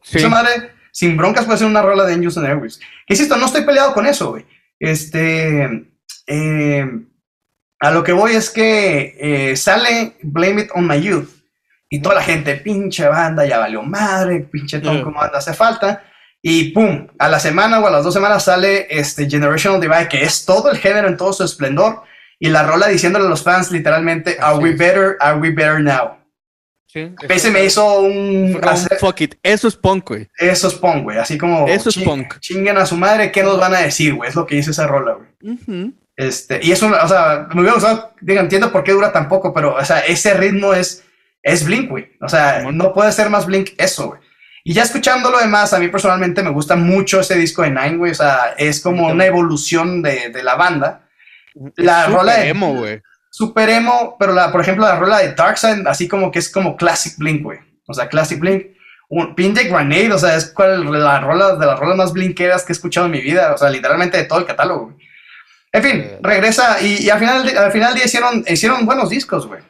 [0.02, 0.18] Sí.
[0.18, 2.80] Esa madre, sin broncas, puede ser una rola de Angels and Airways.
[3.06, 3.38] ¿Qué es esto?
[3.38, 4.46] No estoy peleado con eso, güey.
[4.80, 5.88] Este.
[6.28, 6.86] Eh,
[7.80, 11.30] a lo que voy es que eh, sale Blame It on My Youth
[11.90, 16.04] y toda la gente, pinche banda, ya valió madre, pinche Tom, como anda, hace falta.
[16.42, 20.24] Y pum, a la semana o a las dos semanas sale este Generational Divide, que
[20.24, 22.04] es todo el género en todo su esplendor,
[22.44, 25.16] y la rola diciéndole a los fans literalmente, Are we better?
[25.20, 26.18] Are we better now?
[26.88, 28.60] Sí, Ese me hizo un.
[29.00, 29.36] fuck it.
[29.44, 30.28] Eso es punk, güey.
[30.40, 31.20] Eso es punk, güey.
[31.20, 31.68] Así como.
[31.68, 32.40] Eso es punk.
[32.40, 34.28] Chinguen a su madre, ¿qué nos van a decir, güey?
[34.28, 35.94] Es lo que dice esa rola, güey.
[36.16, 39.54] Este, y eso, o sea, me hubiera gustado, digo, entiendo por qué dura tan poco,
[39.54, 41.04] pero, o sea, ese ritmo es,
[41.44, 42.12] es Blink, güey.
[42.22, 44.20] O sea, no puede ser más Blink eso, güey.
[44.64, 47.98] Y ya escuchando lo demás, a mí personalmente me gusta mucho ese disco de Nine,
[47.98, 48.12] güey.
[48.12, 51.08] O sea, es como una evolución de, de la banda.
[51.76, 52.50] La rola de.
[52.50, 53.02] emo, güey.
[53.30, 56.76] Super emo, pero la, por ejemplo, la rola de Darkseid, así como que es como
[56.76, 57.60] Classic Blink, güey.
[57.88, 58.68] O sea, Classic Blink.
[59.10, 62.64] Un Pin de Grenade, o sea, es cual, la rola de las rolas más blinkeras
[62.64, 63.54] que he escuchado en mi vida.
[63.54, 64.98] O sea, literalmente de todo el catálogo, güey.
[65.74, 66.20] En fin, eh.
[66.22, 69.62] regresa y, al final al final día hicieron, hicieron buenos discos, güey.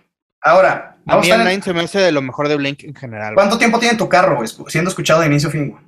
[0.41, 3.35] Ahora, a mí el Nine se me hace de lo mejor de Blink en general.
[3.35, 5.83] ¿Cuánto tiempo tiene tu carro, güey, siendo escuchado de inicio a fin, güey?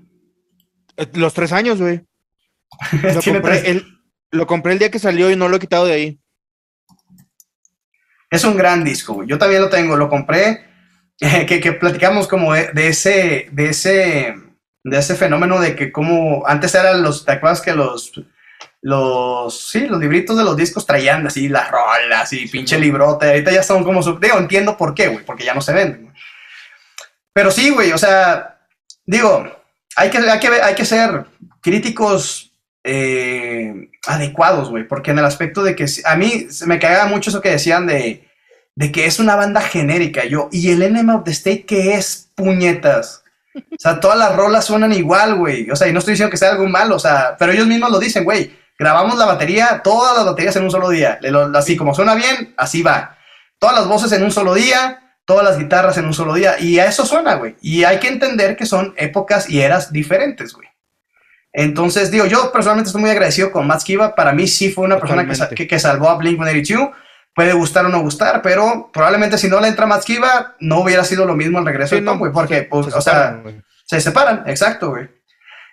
[0.98, 2.02] Eh, los tres años, güey.
[3.04, 3.86] Lo, compré el,
[4.34, 6.20] lo compré el día que salió y no lo he quitado de ahí.
[8.30, 9.28] Es un gran disco, güey.
[9.28, 9.96] Yo también lo tengo.
[9.96, 10.66] Lo compré,
[11.18, 14.36] que, que, platicamos como de, ese, de ese,
[14.84, 18.12] de ese fenómeno de que como antes eran los, ¿te acuerdas que los
[18.84, 23.28] los, sí, los libritos de los discos traían así las rolas y pinche librote.
[23.28, 26.14] Ahorita ya son como, digo, entiendo por qué, güey, porque ya no se venden.
[27.32, 28.60] Pero sí, güey, o sea,
[29.06, 29.50] digo,
[29.96, 31.26] hay que, hay que, hay que ser
[31.62, 32.52] críticos
[32.84, 37.42] eh, adecuados, güey, porque en el aspecto de que a mí me cagaba mucho eso
[37.42, 38.28] que decían de,
[38.76, 42.30] de que es una banda genérica, yo, y el Enema of the State, que es
[42.36, 43.24] puñetas?
[43.56, 45.70] O sea, todas las rolas suenan igual, güey.
[45.70, 47.92] O sea, y no estoy diciendo que sea algo malo, o sea, pero ellos mismos
[47.92, 51.20] lo dicen, güey grabamos la batería, todas las baterías en un solo día.
[51.54, 53.18] Así como suena bien, así va.
[53.60, 56.60] Todas las voces en un solo día, todas las guitarras en un solo día.
[56.60, 57.56] Y a eso suena, güey.
[57.62, 60.68] Y hay que entender que son épocas y eras diferentes, güey.
[61.54, 64.16] Entonces, digo, yo personalmente estoy muy agradecido con Matt Skiba.
[64.16, 66.92] Para mí sí fue una persona que, que, salvó a Blink-182.
[67.36, 71.04] Puede gustar o no gustar, pero probablemente si no le entra Matt Skiba, no hubiera
[71.04, 72.32] sido lo mismo el regreso de Tom, güey.
[72.32, 73.42] Porque, pues, o sea,
[73.86, 75.08] se separan, exacto, güey.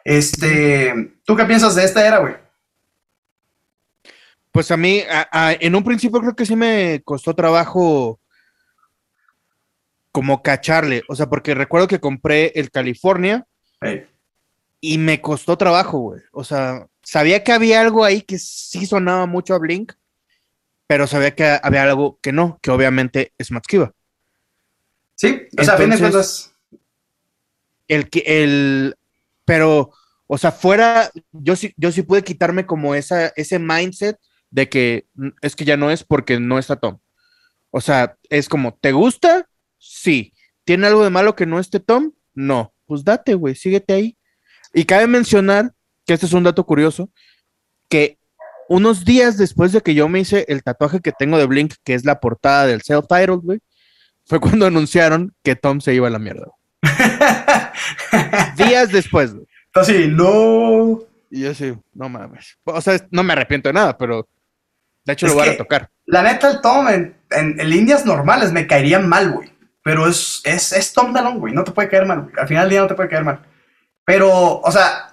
[0.04, 2.34] Este, ¿tú qué piensas de esta era, güey?
[4.52, 5.02] Pues a mí,
[5.32, 8.20] en un principio creo que sí me costó trabajo
[10.12, 13.46] como cacharle, o sea, porque recuerdo que compré el California
[14.80, 16.22] y me costó trabajo, güey.
[16.32, 19.92] O sea, sabía que había algo ahí que sí sonaba mucho a Blink,
[20.86, 23.92] pero sabía que había algo que no, que obviamente es Matskiva.
[25.14, 26.54] Sí, o sea, viene cuentas.
[27.88, 28.96] El que, el,
[29.44, 29.92] pero,
[30.26, 34.18] o sea, fuera, yo sí, yo sí pude quitarme como esa, ese mindset
[34.50, 35.06] de que
[35.42, 36.98] es que ya no es porque no está Tom.
[37.70, 39.48] O sea, es como, ¿te gusta?
[39.78, 40.32] Sí.
[40.64, 42.12] ¿Tiene algo de malo que no esté Tom?
[42.34, 42.74] No.
[42.86, 44.18] Pues date, güey, síguete ahí.
[44.72, 45.72] Y cabe mencionar,
[46.06, 47.10] que este es un dato curioso,
[47.88, 48.18] que
[48.68, 51.94] unos días después de que yo me hice el tatuaje que tengo de Blink, que
[51.94, 53.60] es la portada del self-titled, güey,
[54.24, 56.46] fue cuando anunciaron que Tom se iba a la mierda.
[58.56, 59.46] días después, güey.
[59.74, 61.00] Así, no.
[61.30, 62.58] Y yo sí, no mames.
[62.64, 64.28] O sea, no me arrepiento de nada, pero
[65.04, 65.90] de hecho, lo voy a tocar.
[66.06, 69.52] La neta, el Tom en, líneas normales me caería mal, güey.
[69.82, 71.54] Pero es, es, es Tom Dalon, güey.
[71.54, 72.34] No te puede caer mal, güey.
[72.36, 73.40] Al final del día no te puede caer mal.
[74.10, 75.12] Pero, o sea,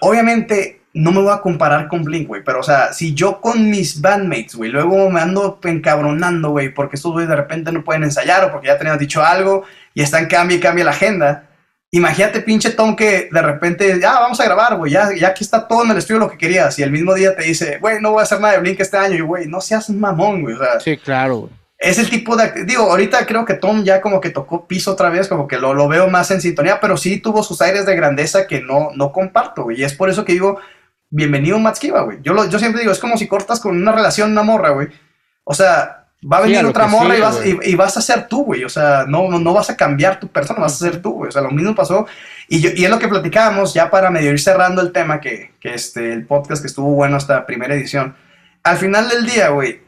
[0.00, 2.42] obviamente no me voy a comparar con Blink, güey.
[2.42, 6.96] Pero, o sea, si yo con mis bandmates, güey, luego me ando encabronando, güey, porque
[6.96, 9.62] estos güeyes de repente no pueden ensayar o porque ya tenías dicho algo
[9.94, 11.50] y están cambia y cambia la agenda.
[11.92, 15.68] Imagínate, pinche Tom, que de repente, ya vamos a grabar, güey, ya, ya aquí está
[15.68, 16.76] todo en el estudio lo que querías.
[16.80, 18.96] Y el mismo día te dice, güey, no voy a hacer nada de Blink este
[18.96, 19.14] año.
[19.14, 20.56] Y, güey, no seas mamón, güey.
[20.56, 21.59] O sea, Sí, claro, güey.
[21.80, 22.64] Es el tipo de.
[22.66, 25.72] Digo, ahorita creo que Tom ya como que tocó piso otra vez, como que lo,
[25.74, 29.10] lo veo más en sintonía, pero sí tuvo sus aires de grandeza que no, no
[29.12, 29.80] comparto, güey.
[29.80, 30.60] Y es por eso que digo,
[31.08, 32.18] bienvenido Skiba, güey.
[32.22, 34.88] Yo, lo- yo siempre digo, es como si cortas con una relación, una morra, güey.
[35.44, 38.02] O sea, va a Sí, venir a otra morra y, vas, y, y vas a
[38.02, 38.62] ser tú, güey.
[38.64, 41.28] O sea, no, no, no vas a cambiar tu persona, vas a ser tú, güey.
[41.30, 42.06] O sea, lo mismo pasó.
[42.46, 45.52] Y, yo, y es lo que platicábamos ya para medio ir cerrando el tema, que,
[45.60, 48.14] que este, el podcast que estuvo bueno hasta primera edición.
[48.62, 49.80] Al final del día, güey,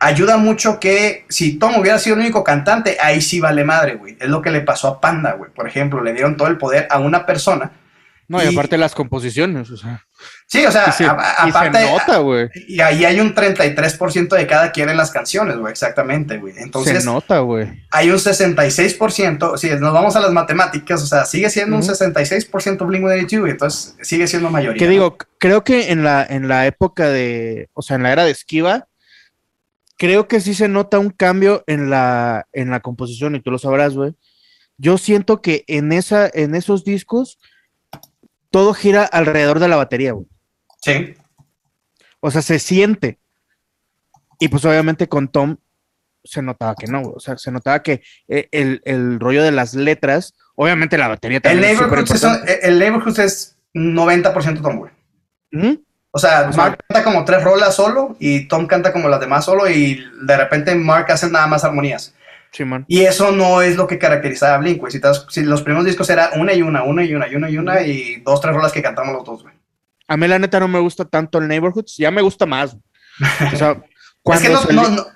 [0.00, 4.16] ayuda mucho que si Tom hubiera sido el único cantante, ahí sí vale madre, güey.
[4.20, 5.50] Es lo que le pasó a Panda, güey.
[5.50, 7.72] Por ejemplo, le dieron todo el poder a una persona.
[8.30, 10.04] No, y, Y- aparte las composiciones, o sea.
[10.46, 12.48] Sí, o sea, y se, a- a- y se aparte, nota, güey.
[12.68, 16.52] y ahí hay un 33% de cada quien en las canciones, güey, exactamente, güey.
[16.58, 17.86] Entonces, Se nota, güey.
[17.90, 22.86] hay un 66%, si nos vamos a las matemáticas, o sea, sigue siendo un 66%
[22.86, 24.78] Blink-182, güey, entonces sigue siendo mayoría.
[24.78, 24.90] Que ¿no?
[24.90, 28.30] digo, creo que en la, en la época de, o sea, en la era de
[28.32, 28.87] Esquiva,
[29.98, 33.58] creo que sí se nota un cambio en la, en la composición, y tú lo
[33.58, 34.14] sabrás, güey.
[34.78, 37.38] Yo siento que en, esa, en esos discos
[38.50, 40.26] todo gira alrededor de la batería, güey.
[40.80, 41.14] Sí,
[42.20, 43.18] O sea, se siente.
[44.38, 45.56] Y pues obviamente con Tom
[46.22, 47.14] se notaba que no, güey.
[47.16, 51.38] O sea, se notaba que eh, el, el rollo de las letras, obviamente la batería
[51.38, 54.92] el también súper Neighborhood, es, el es 90% Tom, güey.
[55.52, 55.84] Ujú.
[56.10, 59.44] O sea, sea- Mark canta como tres rolas solo y Tom canta como las demás
[59.44, 62.14] solo y de repente Mark hace nada más armonías.
[62.50, 62.84] Sí, man.
[62.88, 64.90] Y eso no es lo que caracterizaba a Blink, güey.
[64.90, 67.58] Si, si los primeros discos era una y una, una y una y una y
[67.58, 69.54] una y dos, tres rolas que cantamos los dos, güey.
[70.08, 72.74] A mí la neta no me gusta tanto el Neighborhoods, ya me gusta más.
[73.52, 73.76] O sea,
[74.32, 75.06] Es que no, no, no,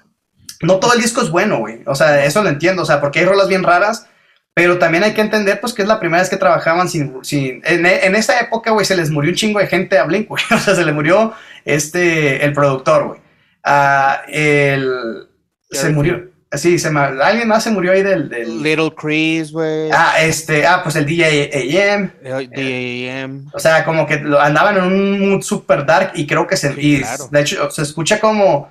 [0.63, 1.81] no todo el disco es bueno, güey.
[1.87, 2.83] O sea, eso lo entiendo.
[2.83, 4.07] O sea, porque hay rolas bien raras.
[4.55, 7.25] Pero también hay que entender, pues, que es la primera vez que trabajaban sin...
[7.25, 10.29] sin en, en esa época, güey, se les murió un chingo de gente a Blink,
[10.29, 10.43] güey.
[10.55, 11.33] O sea, se le murió
[11.65, 13.21] este, el productor, güey.
[13.65, 15.27] Ah, el...
[15.71, 16.31] Se murió...
[16.55, 18.29] Sí, se ma- alguien más se murió ahí del...
[18.29, 19.89] del- Little Chris, güey.
[19.91, 20.67] ah, este...
[20.67, 21.51] Ah, pues el DJ
[21.95, 22.11] AM.
[22.23, 23.47] eh, DAM.
[23.55, 26.75] O sea, como que andaban en un mood super dark y creo que se...
[26.75, 27.29] Sí, y claro.
[27.31, 28.71] De hecho, se escucha como...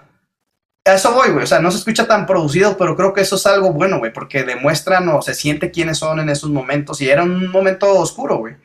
[0.86, 1.44] A eso voy, güey.
[1.44, 4.12] O sea, no se escucha tan producido, pero creo que eso es algo bueno, güey,
[4.12, 7.02] porque demuestran o se siente quiénes son en esos momentos.
[7.02, 8.56] Y era un momento oscuro, güey.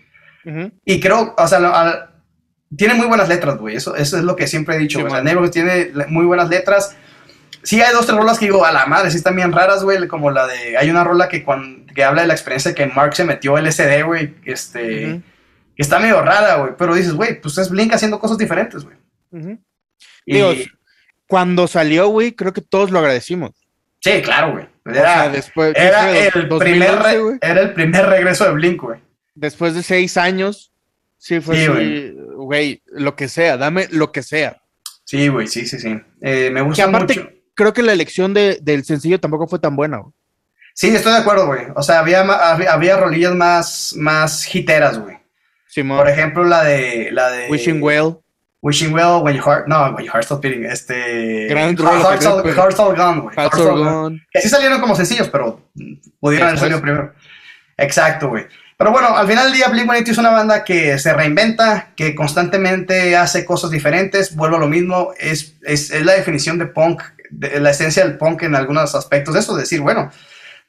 [0.84, 2.10] Y creo, o sea,
[2.74, 3.76] tiene muy buenas letras, güey.
[3.76, 5.08] Eso, eso es lo que siempre he dicho, Sí, güey.
[5.12, 5.24] O sea, man.
[5.24, 6.96] Neighborhood tiene muy buenas letras.
[7.62, 10.06] Sí hay dos, tres rolas que digo, a la madre, sí están bien raras, güey.
[10.08, 10.78] Como la de...
[10.78, 14.04] Hay una rola que, cuando, que habla de la experiencia que Mark se metió LSD,
[14.04, 14.36] güey.
[14.44, 15.20] Este...
[15.76, 16.72] Está medio rara, güey.
[16.78, 18.96] Pero dices, güey, pues es Blink haciendo cosas diferentes, güey.
[19.32, 19.58] Ujú.
[20.24, 20.52] Y- Digo,
[21.26, 23.50] cuando salió, güey, creo que todos lo agradecimos.
[24.00, 24.66] sí, claro, güey.
[24.86, 26.42] O Era, sea, después, era ¿qué fue?
[26.42, 27.38] el 2011, primer güey.
[27.42, 29.00] era el primer regreso de Blink, güey.
[29.34, 30.72] Después de seis años,
[31.18, 34.62] sí fue Sí, así, güey, lo que sea, dame lo que sea.
[35.04, 36.00] Sí, güey, sí, sí, sí.
[36.20, 37.30] Eh, me Que gusta aparte, mucho.
[37.54, 40.12] creo que la elección de- del sencillo tampoco fue tan buena, güey.
[40.74, 41.62] Sí, estoy de acuerdo, güey.
[41.74, 45.16] O sea, había, había, había rolillas más, más hiteras, güey.
[45.68, 48.18] Simón, Por ejemplo, la de, la de Wishing Well.
[48.62, 51.46] Wishing Well, When Your Heart, no, When Your Heart Stops Beating, este...
[51.48, 53.20] Gran Heart- rola, Heart's All, pero- Heart's All Gone.
[53.22, 53.84] Hearts Heart's All Gone.
[53.90, 54.26] Gone.
[54.32, 55.60] Que sí salieron como sencillos, pero
[56.20, 57.12] pudieron haber salido primero.
[57.76, 58.46] Exacto, güey.
[58.78, 63.16] Pero bueno, al final del día, Blink-182 es una banda que se reinventa, que constantemente
[63.16, 64.34] hace cosas diferentes.
[64.36, 68.18] Vuelvo a lo mismo, es, es, es la definición de punk, de, la esencia del
[68.18, 69.34] punk en algunos aspectos.
[69.34, 70.10] Eso, decir, bueno,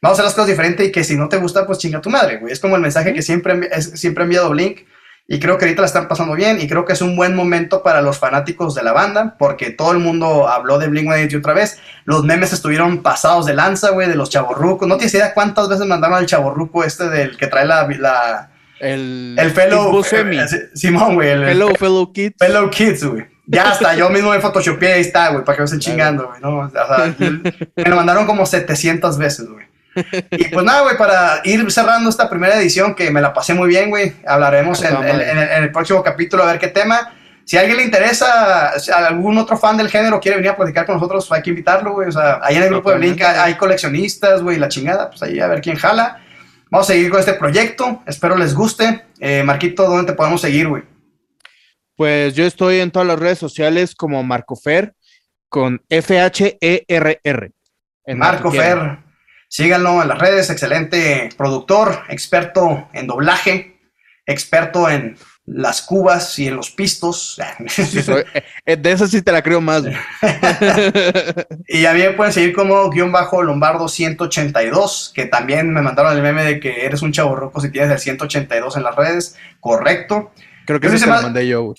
[0.01, 2.09] vamos a hacer las cosas diferentes y que si no te gusta, pues chinga tu
[2.09, 2.53] madre, güey.
[2.53, 4.81] Es como el mensaje que siempre, es- siempre ha enviado Blink.
[5.29, 7.83] Y creo que ahorita la están pasando bien y creo que es un buen momento
[7.83, 11.79] para los fanáticos de la banda porque todo el mundo habló de Blink-182 otra vez.
[12.05, 14.87] Los memes estuvieron pasados de lanza, güey, de los chavorrucos.
[14.87, 17.85] No tienes idea cuántas veces mandaron al chavorruco este del que trae la...
[17.99, 20.01] la El, el fellow...
[20.01, 21.29] Eh, Simón, güey.
[21.29, 22.35] El, Fellow, fellow kids.
[22.39, 23.25] fellow kids, güey.
[23.47, 26.39] Ya hasta yo mismo me photoshopeé ahí está, güey, para que no estén chingando, güey.
[26.41, 26.59] ¿no?
[26.59, 27.13] O sea,
[27.75, 29.66] me lo mandaron como 700 veces, güey.
[30.31, 33.67] Y pues nada, güey, para ir cerrando esta primera edición que me la pasé muy
[33.67, 34.13] bien, güey.
[34.25, 37.13] Hablaremos en, el, en el próximo capítulo a ver qué tema.
[37.47, 40.85] Si a alguien le interesa, si algún otro fan del género quiere venir a platicar
[40.85, 42.09] con nosotros, hay que invitarlo, güey.
[42.09, 45.39] O sea, ahí en el grupo de Blink hay coleccionistas, güey, la chingada, pues ahí
[45.39, 46.21] a ver quién jala.
[46.69, 49.05] Vamos a seguir con este proyecto, espero les guste.
[49.21, 50.83] Eh, Marquito, ¿dónde te podemos seguir, güey?
[51.95, 54.93] Pues yo estoy en todas las redes sociales como Marco Fer
[55.47, 57.51] con F-H-E-R-R.
[58.03, 58.51] En Marco.
[58.51, 58.99] Fer,
[59.47, 63.79] síganlo en las redes, excelente productor, experto en doblaje,
[64.25, 65.17] experto en
[65.47, 67.41] las cubas y en los pistos.
[68.65, 69.83] Eh, de eso sí te la creo más.
[71.67, 76.15] y a mí me pueden seguir como guion bajo lombardo 182, que también me mandaron
[76.15, 79.37] el meme de que eres un chavo roco si tienes el 182 en las redes.
[79.61, 80.31] Correcto.
[80.65, 81.73] Creo que eso se lo mandé yo.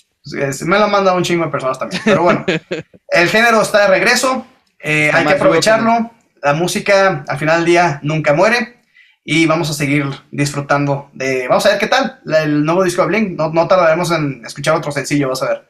[0.65, 2.01] Me lo han mandado un chingo de personas también.
[2.03, 2.43] Pero bueno,
[3.09, 4.47] el género está de regreso.
[4.79, 6.11] Eh, hay que aprovecharlo.
[6.41, 8.79] La música al final del día nunca muere
[9.23, 11.47] y vamos a seguir disfrutando de...
[11.47, 13.37] Vamos a ver qué tal el nuevo disco de Blink.
[13.37, 15.69] No, no tardaremos en escuchar otro sencillo, vas a ver.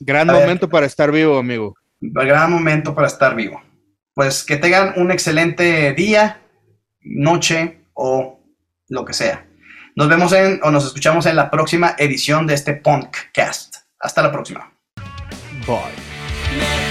[0.00, 1.74] Gran momento para estar vivo, amigo.
[2.00, 3.62] Gran momento para estar vivo.
[4.14, 6.40] Pues que tengan un excelente día,
[7.00, 8.40] noche o
[8.88, 9.46] lo que sea.
[9.94, 13.76] Nos vemos en o nos escuchamos en la próxima edición de este Punkcast.
[13.98, 14.72] Hasta la próxima.
[15.66, 16.85] Bye.